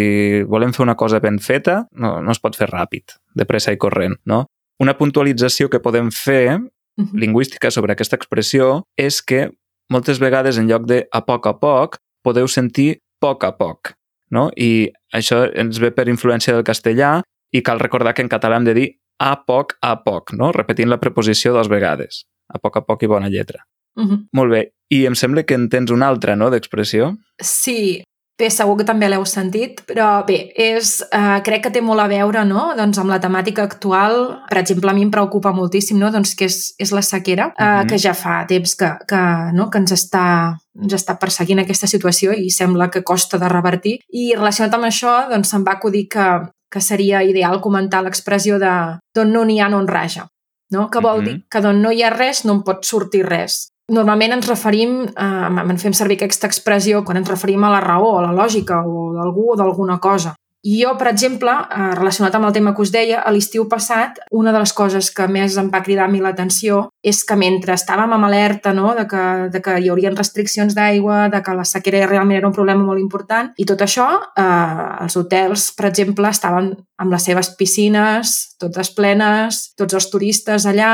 volem 0.48 0.72
fer 0.72 0.86
una 0.86 0.96
cosa 0.96 1.20
ben 1.20 1.36
feta, 1.44 1.82
no, 1.92 2.14
no 2.24 2.32
es 2.32 2.40
pot 2.40 2.56
fer 2.56 2.70
ràpid, 2.70 3.18
de 3.36 3.44
pressa 3.48 3.74
i 3.76 3.80
corrent, 3.80 4.16
no? 4.24 4.46
Una 4.80 4.96
puntualització 4.96 5.68
que 5.68 5.82
podem 5.84 6.08
fer, 6.10 6.56
uh 6.56 7.04
-huh. 7.04 7.12
lingüística, 7.12 7.70
sobre 7.70 7.92
aquesta 7.92 8.16
expressió, 8.16 8.84
és 8.96 9.20
que 9.22 9.50
moltes 9.90 10.18
vegades, 10.18 10.56
en 10.56 10.68
lloc 10.68 10.86
de 10.86 11.06
a 11.12 11.20
poc 11.26 11.46
a 11.46 11.58
poc, 11.58 11.98
podeu 12.24 12.48
sentir 12.48 13.02
poc 13.20 13.44
a 13.44 13.52
poc, 13.58 13.92
no? 14.30 14.50
I 14.56 14.90
això 15.12 15.44
ens 15.54 15.78
ve 15.78 15.90
per 15.90 16.08
influència 16.08 16.54
del 16.54 16.64
castellà 16.64 17.20
i 17.52 17.60
cal 17.60 17.78
recordar 17.78 18.14
que 18.14 18.22
en 18.22 18.28
català 18.28 18.56
hem 18.56 18.64
de 18.64 18.74
dir 18.74 18.88
a 19.22 19.34
poc 19.46 19.76
a 19.80 19.96
poc, 20.02 20.34
no? 20.38 20.50
repetint 20.52 20.90
la 20.90 21.00
preposició 21.02 21.54
dues 21.54 21.70
vegades. 21.70 22.24
A 22.52 22.58
poc 22.58 22.80
a 22.80 22.86
poc 22.86 23.04
i 23.06 23.10
bona 23.10 23.30
lletra. 23.30 23.62
Uh 23.96 24.04
-huh. 24.04 24.18
Molt 24.32 24.50
bé. 24.50 24.72
I 24.90 25.06
em 25.06 25.14
sembla 25.14 25.44
que 25.44 25.54
en 25.54 25.68
tens 25.68 25.90
una 25.90 26.08
altra, 26.08 26.36
no?, 26.36 26.50
d'expressió. 26.50 27.16
Sí, 27.40 28.02
bé, 28.38 28.50
segur 28.50 28.76
que 28.78 28.84
també 28.84 29.08
l'heu 29.08 29.24
sentit, 29.24 29.82
però 29.86 30.24
bé, 30.26 30.52
és, 30.56 31.04
uh, 31.14 31.40
crec 31.44 31.62
que 31.62 31.70
té 31.70 31.80
molt 31.80 32.00
a 32.00 32.08
veure 32.08 32.44
no? 32.44 32.74
doncs 32.76 32.98
amb 32.98 33.10
la 33.10 33.20
temàtica 33.20 33.62
actual. 33.62 34.42
Per 34.48 34.58
exemple, 34.58 34.90
a 34.90 34.94
mi 34.94 35.02
em 35.02 35.10
preocupa 35.10 35.52
moltíssim 35.52 36.00
doncs, 36.00 36.34
que 36.34 36.44
és, 36.44 36.74
és 36.78 36.92
la 36.92 37.02
sequera, 37.02 37.46
uh, 37.46 37.62
uh 37.62 37.66
-huh. 37.66 37.88
que 37.88 37.98
ja 37.98 38.14
fa 38.14 38.44
temps 38.46 38.74
que, 38.74 38.90
que, 39.08 39.22
no? 39.52 39.70
que 39.70 39.78
ens, 39.78 39.92
està, 39.92 40.56
ens 40.82 40.92
està 40.92 41.18
perseguint 41.18 41.60
aquesta 41.60 41.86
situació 41.86 42.32
i 42.32 42.50
sembla 42.50 42.90
que 42.90 43.04
costa 43.04 43.38
de 43.38 43.48
revertir. 43.48 44.00
I 44.10 44.34
relacionat 44.34 44.74
amb 44.74 44.84
això, 44.84 45.28
doncs, 45.30 45.48
se'm 45.48 45.64
va 45.64 45.72
acudir 45.72 46.08
que 46.08 46.52
que 46.72 46.80
seria 46.80 47.22
ideal 47.22 47.60
comentar 47.60 48.02
l'expressió 48.02 48.58
de 48.58 48.72
d'on 49.14 49.32
no 49.32 49.44
n'hi 49.44 49.60
ha 49.60 49.68
no 49.68 49.82
en 49.82 49.88
raja, 49.88 50.28
no? 50.72 50.88
que 50.90 51.00
vol 51.00 51.20
mm 51.20 51.24
-hmm. 51.24 51.28
dir 51.28 51.44
que 51.50 51.60
d'on 51.60 51.82
no 51.82 51.92
hi 51.92 52.02
ha 52.02 52.10
res 52.10 52.44
no 52.44 52.52
en 52.52 52.62
pot 52.62 52.84
sortir 52.84 53.26
res. 53.26 53.68
Normalment 53.90 54.32
ens 54.32 54.48
referim, 54.48 55.04
eh, 55.04 55.70
en 55.70 55.78
fem 55.78 55.92
servir 55.92 56.16
aquesta 56.16 56.46
expressió 56.46 57.04
quan 57.04 57.16
ens 57.16 57.28
referim 57.28 57.64
a 57.64 57.70
la 57.70 57.80
raó, 57.80 58.18
a 58.18 58.22
la 58.22 58.32
lògica 58.32 58.82
o 58.86 59.12
d'algú 59.12 59.52
o 59.52 59.56
d'alguna 59.56 59.98
cosa. 59.98 60.34
I 60.62 60.76
jo, 60.84 60.92
per 60.94 61.08
exemple, 61.10 61.50
eh, 61.50 61.90
relacionat 61.98 62.36
amb 62.38 62.46
el 62.46 62.52
tema 62.54 62.72
que 62.74 62.84
us 62.84 62.92
deia, 62.94 63.18
a 63.20 63.30
l'estiu 63.34 63.64
passat, 63.68 64.20
una 64.30 64.52
de 64.54 64.60
les 64.62 64.72
coses 64.72 65.10
que 65.10 65.26
més 65.26 65.56
em 65.58 65.68
va 65.72 65.82
cridar 65.82 66.04
a 66.06 66.10
mi 66.10 66.20
l'atenció 66.22 66.84
és 67.02 67.24
que 67.26 67.34
mentre 67.34 67.74
estàvem 67.74 68.14
amb 68.14 68.28
alerta 68.28 68.70
no, 68.72 68.92
de, 68.94 69.08
que, 69.10 69.24
de 69.50 69.60
que 69.60 69.74
hi 69.82 69.90
haurien 69.90 70.14
restriccions 70.16 70.76
d'aigua, 70.78 71.26
de 71.34 71.42
que 71.42 71.54
la 71.58 71.66
sequera 71.66 72.06
realment 72.06 72.38
era 72.38 72.46
un 72.46 72.54
problema 72.54 72.86
molt 72.86 73.02
important, 73.02 73.50
i 73.58 73.66
tot 73.66 73.82
això, 73.82 74.06
eh, 74.38 75.02
els 75.02 75.18
hotels, 75.18 75.72
per 75.74 75.88
exemple, 75.90 76.30
estaven 76.30 76.70
amb 77.02 77.10
les 77.10 77.26
seves 77.26 77.50
piscines, 77.58 78.54
totes 78.62 78.94
plenes, 78.94 79.72
tots 79.74 79.98
els 79.98 80.10
turistes 80.14 80.68
allà, 80.70 80.92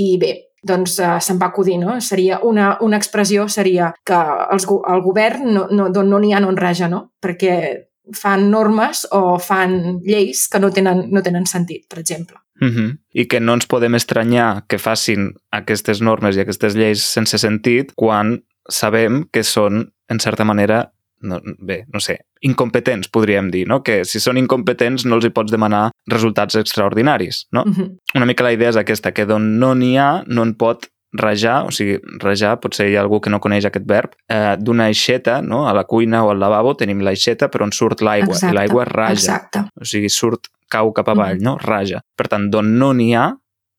i 0.00 0.16
bé, 0.16 0.32
doncs 0.64 0.96
eh, 0.96 1.12
se'n 1.20 1.36
va 1.36 1.52
acudir, 1.52 1.76
no? 1.76 2.00
Seria 2.00 2.40
una, 2.40 2.72
una 2.80 2.96
expressió 2.96 3.48
seria 3.52 3.92
que 4.00 4.16
els, 4.48 4.64
el 4.64 5.04
govern 5.04 5.44
no 5.52 5.68
n'hi 5.68 5.92
no, 5.92 6.04
no 6.08 6.20
ha 6.36 6.40
no 6.40 6.56
en 6.56 6.56
raja, 6.56 6.88
no? 6.88 7.10
Perquè 7.20 7.89
fan 8.16 8.50
normes 8.50 9.06
o 9.10 9.38
fan 9.38 10.00
lleis 10.04 10.46
que 10.48 10.60
no 10.60 10.70
tenen, 10.70 11.06
no 11.10 11.22
tenen 11.22 11.46
sentit, 11.46 11.86
per 11.88 11.98
exemple. 12.00 12.36
Uh 12.60 12.68
-huh. 12.68 12.98
I 13.12 13.26
que 13.26 13.40
no 13.40 13.54
ens 13.54 13.66
podem 13.66 13.94
estranyar 13.94 14.66
que 14.68 14.78
facin 14.78 15.34
aquestes 15.50 16.00
normes 16.00 16.36
i 16.36 16.40
aquestes 16.40 16.74
lleis 16.74 17.02
sense 17.02 17.38
sentit 17.38 17.92
quan 17.94 18.44
sabem 18.68 19.24
que 19.32 19.42
són, 19.42 19.92
en 20.08 20.20
certa 20.20 20.44
manera, 20.44 20.92
no, 21.20 21.40
bé, 21.58 21.84
no 21.92 22.00
sé, 22.00 22.18
incompetents, 22.40 23.08
podríem 23.08 23.50
dir, 23.50 23.66
no? 23.68 23.82
Que 23.82 24.04
si 24.04 24.20
són 24.20 24.38
incompetents 24.40 25.04
no 25.04 25.16
els 25.16 25.24
hi 25.24 25.30
pots 25.30 25.52
demanar 25.52 25.90
resultats 26.06 26.54
extraordinaris, 26.54 27.46
no? 27.52 27.62
Uh 27.62 27.72
-huh. 27.72 27.98
Una 28.14 28.26
mica 28.26 28.44
la 28.44 28.52
idea 28.52 28.70
és 28.70 28.76
aquesta, 28.76 29.12
que 29.12 29.26
d'on 29.26 29.58
no 29.58 29.74
n'hi 29.74 29.96
ha 29.98 30.24
no 30.26 30.42
en 30.42 30.54
pot 30.54 30.88
rajar, 31.12 31.66
o 31.66 31.70
sigui, 31.74 31.98
rajar, 32.22 32.58
potser 32.62 32.88
hi 32.90 32.96
ha 32.96 33.02
algú 33.02 33.20
que 33.20 33.30
no 33.32 33.40
coneix 33.42 33.66
aquest 33.66 33.86
verb, 33.88 34.14
eh, 34.30 34.54
d'una 34.58 34.86
aixeta, 34.90 35.40
no? 35.42 35.64
a 35.68 35.74
la 35.74 35.84
cuina 35.84 36.22
o 36.24 36.30
al 36.30 36.38
lavabo 36.38 36.76
tenim 36.78 37.02
l'aixeta 37.02 37.50
per 37.50 37.64
on 37.66 37.74
surt 37.74 38.04
l'aigua, 38.06 38.38
i 38.38 38.54
l'aigua 38.54 38.86
raja. 38.86 39.18
Exacte. 39.18 39.64
O 39.80 39.88
sigui, 39.88 40.10
surt, 40.12 40.50
cau 40.70 40.92
cap 40.94 41.08
avall, 41.08 41.36
mm 41.36 41.40
-hmm. 41.40 41.44
no? 41.44 41.58
Raja. 41.58 42.00
Per 42.16 42.28
tant, 42.28 42.50
d'on 42.50 42.78
no 42.78 42.92
n'hi 42.92 43.14
ha, 43.14 43.34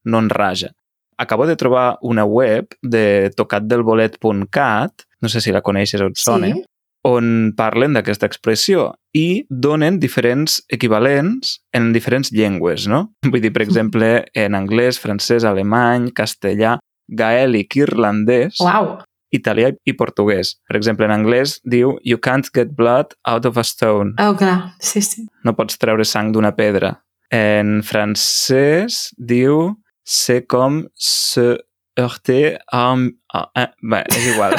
no 0.06 0.20
en 0.20 0.30
raja. 0.30 0.70
Acabo 1.18 1.46
de 1.48 1.56
trobar 1.56 1.98
una 2.02 2.26
web 2.26 2.66
de 2.82 3.32
tocatdelbolet.cat, 3.36 4.92
no 5.22 5.30
sé 5.30 5.42
si 5.42 5.52
la 5.52 5.62
coneixes 5.62 6.02
o 6.02 6.08
et 6.08 6.18
sona, 6.18 6.48
sí. 6.48 6.64
on 7.04 7.54
parlen 7.58 7.94
d'aquesta 7.94 8.26
expressió 8.26 8.94
i 9.14 9.46
donen 9.50 10.00
diferents 10.00 10.64
equivalents 10.68 11.62
en 11.74 11.94
diferents 11.94 12.32
llengües, 12.32 12.88
no? 12.88 13.14
Vull 13.24 13.42
dir, 13.42 13.54
per 13.54 13.62
exemple, 13.62 14.26
en 14.34 14.56
anglès, 14.56 15.00
francès, 15.00 15.44
alemany, 15.44 16.12
castellà 16.12 16.80
gaèlic 17.12 17.76
irlandès 17.84 18.60
Uau. 18.64 18.98
italià 19.36 19.70
i 19.88 19.94
portuguès. 19.96 20.56
Per 20.68 20.76
exemple, 20.80 21.06
en 21.08 21.14
anglès 21.16 21.60
diu 21.64 21.98
You 22.04 22.18
can't 22.20 22.48
get 22.56 22.74
blood 22.76 23.14
out 23.28 23.46
of 23.46 23.58
a 23.58 23.64
stone. 23.64 24.14
Oh, 24.20 24.34
clar, 24.38 24.74
sí, 24.80 25.02
sí. 25.02 25.26
No 25.46 25.54
pots 25.56 25.78
treure 25.80 26.06
sang 26.08 26.32
d'una 26.34 26.52
pedra. 26.56 26.96
En 27.32 27.82
francès 27.84 29.12
diu 29.18 29.76
C'est 30.04 30.48
comme 30.48 30.88
se 30.96 31.60
heurter 32.00 32.58
a... 32.72 32.92
un- 32.94 33.12
a, 33.34 33.46
a 33.56 33.68
bé, 33.82 34.02
és 34.10 34.26
igual. 34.34 34.56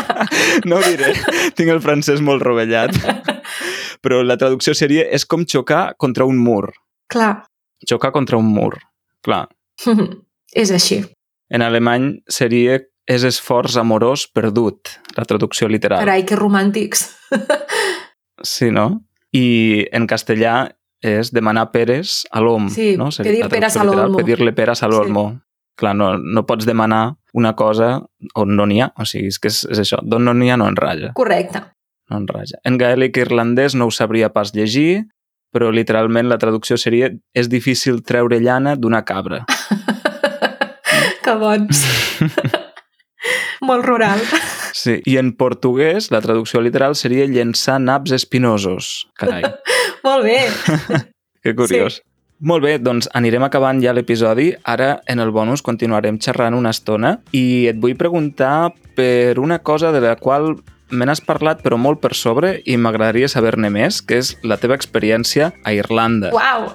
no 0.68 0.76
ho 0.76 0.82
diré. 0.82 1.12
Tinc 1.56 1.70
el 1.70 1.80
francès 1.80 2.20
molt 2.20 2.42
rovellat. 2.44 2.96
Però 4.02 4.18
la 4.26 4.36
traducció 4.36 4.74
seria 4.74 5.04
és 5.14 5.24
com 5.24 5.46
xocar 5.46 5.94
contra 5.96 6.26
un 6.28 6.36
mur. 6.42 6.72
Clar, 7.08 7.44
Xocar 7.88 8.12
contra 8.14 8.36
un 8.38 8.46
mur. 8.54 8.76
Clar. 9.26 9.46
és 10.62 10.70
així. 10.74 11.00
En 11.52 11.62
alemany 11.62 12.22
seria 12.32 12.78
és 13.10 13.24
esforç 13.28 13.76
amorós 13.76 14.26
perdut, 14.32 14.88
la 15.18 15.24
traducció 15.28 15.68
literal. 15.68 16.00
Carai, 16.00 16.22
que 16.24 16.36
romàntics. 16.38 17.08
Sí, 18.42 18.70
no? 18.74 19.02
I 19.32 19.86
en 19.94 20.06
castellà 20.10 20.70
és 21.02 21.32
demanar 21.34 21.68
peres 21.74 22.22
a 22.30 22.40
l'om. 22.42 22.68
Sí, 22.70 22.94
no? 22.98 23.10
Seria 23.14 23.30
pedir 23.32 23.42
la 23.44 23.48
peras 23.52 23.74
traducció 23.74 23.80
al 23.82 23.88
literal, 23.90 24.06
olmo. 24.10 24.18
Pedir-le 24.22 24.52
peres 24.52 24.82
al 24.82 24.92
Sí. 24.92 24.98
olmo. 24.98 25.24
Clar, 25.76 25.94
no, 25.96 26.18
no 26.18 26.44
pots 26.46 26.66
demanar 26.68 27.16
una 27.32 27.54
cosa 27.56 28.02
on 28.34 28.56
no 28.56 28.66
n'hi 28.66 28.80
ha. 28.82 28.92
O 29.00 29.04
sigui, 29.08 29.28
és 29.32 29.38
que 29.40 29.48
és, 29.48 29.62
és 29.70 29.78
això. 29.80 29.98
D'on 30.04 30.24
no 30.24 30.34
n'hi 30.34 30.50
ha 30.52 30.56
no 30.60 30.68
en 30.68 30.76
raja. 30.76 31.12
Correcte. 31.14 31.62
No 32.10 32.18
en 32.18 32.26
raja. 32.28 32.58
En 32.64 32.76
gaèlic 32.78 33.16
irlandès 33.16 33.74
no 33.74 33.86
ho 33.86 33.90
sabria 33.90 34.32
pas 34.32 34.52
llegir, 34.54 35.06
però 35.52 35.70
literalment 35.72 36.28
la 36.28 36.38
traducció 36.38 36.76
seria 36.76 37.10
és 37.34 37.48
difícil 37.48 38.02
treure 38.02 38.38
llana 38.40 38.76
d'una 38.76 39.04
cabra. 39.04 39.44
Que 41.22 41.34
bons. 41.38 41.86
Molt 43.68 43.86
rural. 43.86 44.22
Sí, 44.74 44.98
i 45.06 45.18
en 45.20 45.32
portuguès 45.38 46.10
la 46.10 46.20
traducció 46.24 46.62
literal 46.64 46.96
seria 46.98 47.28
llençar 47.30 47.78
naps 47.78 48.14
espinosos. 48.16 49.06
Carai, 49.18 49.46
Molt 50.06 50.26
bé. 50.26 50.40
que 51.44 51.54
curiós. 51.54 52.00
Sí. 52.00 52.08
Molt 52.42 52.64
bé, 52.66 52.74
doncs 52.82 53.06
anirem 53.14 53.44
acabant 53.46 53.78
ja 53.84 53.92
l'episodi. 53.94 54.48
Ara, 54.66 54.96
en 55.06 55.22
el 55.22 55.30
bonus, 55.30 55.62
continuarem 55.62 56.18
xerrant 56.18 56.56
una 56.58 56.72
estona 56.74 57.20
i 57.30 57.68
et 57.70 57.78
vull 57.78 57.94
preguntar 57.94 58.72
per 58.96 59.38
una 59.38 59.60
cosa 59.62 59.92
de 59.94 60.02
la 60.02 60.16
qual 60.18 60.56
me 60.90 61.06
n'has 61.06 61.22
parlat 61.24 61.62
però 61.64 61.78
molt 61.78 62.02
per 62.02 62.16
sobre 62.18 62.56
i 62.66 62.74
m'agradaria 62.76 63.30
saber-ne 63.30 63.70
més, 63.72 64.02
que 64.02 64.18
és 64.18 64.34
la 64.42 64.58
teva 64.58 64.74
experiència 64.74 65.52
a 65.62 65.72
Irlanda. 65.78 66.34
Uau. 66.34 66.72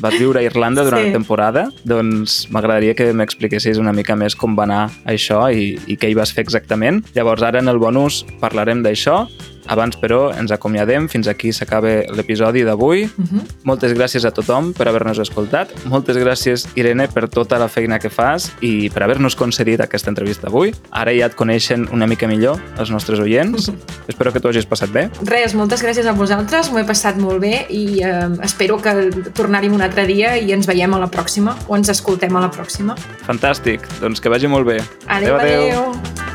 Vas 0.00 0.14
viure 0.18 0.38
a 0.40 0.42
Irlanda 0.46 0.84
durant 0.86 1.02
Sí. 1.02 1.08
la 1.10 1.12
temporada, 1.18 1.68
doncs 1.84 2.46
m'agradaria 2.54 2.94
que 2.94 3.12
m'expliquessis 3.12 3.78
una 3.82 3.92
mica 3.92 4.14
més 4.14 4.36
com 4.38 4.54
va 4.56 4.62
anar 4.68 4.90
això 5.04 5.48
i, 5.52 5.78
i 5.86 5.96
què 5.98 6.10
hi 6.10 6.14
vas 6.14 6.30
fer 6.32 6.44
exactament. 6.44 7.02
Llavors 7.16 7.42
ara 7.42 7.58
en 7.58 7.68
el 7.68 7.78
bonus 7.82 8.24
parlarem 8.40 8.82
d'això. 8.84 9.26
Abans, 9.68 9.98
però, 10.00 10.32
ens 10.32 10.52
acomiadem. 10.54 11.08
Fins 11.12 11.28
aquí 11.28 11.52
s'acaba 11.52 12.00
l'episodi 12.16 12.64
d'avui. 12.64 13.04
Uh 13.04 13.24
-huh. 13.24 13.42
Moltes 13.64 13.92
gràcies 13.92 14.24
a 14.24 14.30
tothom 14.30 14.72
per 14.72 14.88
haver-nos 14.88 15.18
escoltat. 15.18 15.68
Moltes 15.84 16.16
gràcies, 16.16 16.66
Irene, 16.74 17.08
per 17.08 17.28
tota 17.28 17.58
la 17.58 17.68
feina 17.68 17.98
que 17.98 18.10
fas 18.10 18.52
i 18.60 18.90
per 18.90 19.02
haver-nos 19.02 19.36
concedit 19.36 19.80
aquesta 19.80 20.10
entrevista 20.10 20.48
avui. 20.48 20.74
Ara 20.90 21.12
ja 21.12 21.26
et 21.26 21.34
coneixen 21.34 21.88
una 21.92 22.06
mica 22.06 22.26
millor 22.26 22.58
els 22.78 22.90
nostres 22.90 23.20
oients. 23.20 23.70
Espero 24.08 24.32
que 24.32 24.40
t'ho 24.40 24.48
hagis 24.48 24.66
passat 24.66 24.90
bé. 24.90 25.10
Res, 25.24 25.54
moltes 25.54 25.82
gràcies 25.82 26.06
a 26.06 26.12
vosaltres, 26.12 26.70
m'ho 26.70 26.78
he 26.78 26.84
passat 26.84 27.16
molt 27.16 27.40
bé 27.40 27.66
i 27.68 28.00
eh, 28.02 28.28
espero 28.42 28.78
que 28.80 29.10
tornarem 29.34 29.74
un 29.74 29.82
altre 29.82 30.06
dia 30.06 30.36
i 30.38 30.52
ens 30.52 30.66
veiem 30.66 30.94
a 30.94 30.98
la 30.98 31.10
pròxima 31.10 31.56
o 31.68 31.76
ens 31.76 31.88
escoltem 31.88 32.34
a 32.36 32.40
la 32.40 32.50
pròxima. 32.50 32.96
Fantàstic. 33.26 33.84
Doncs 34.00 34.20
que 34.20 34.32
vagi 34.32 34.48
molt 34.48 34.66
bé. 34.66 34.80
Adéu, 35.06 35.36
adéu. 35.36 35.62
adéu. 35.68 36.27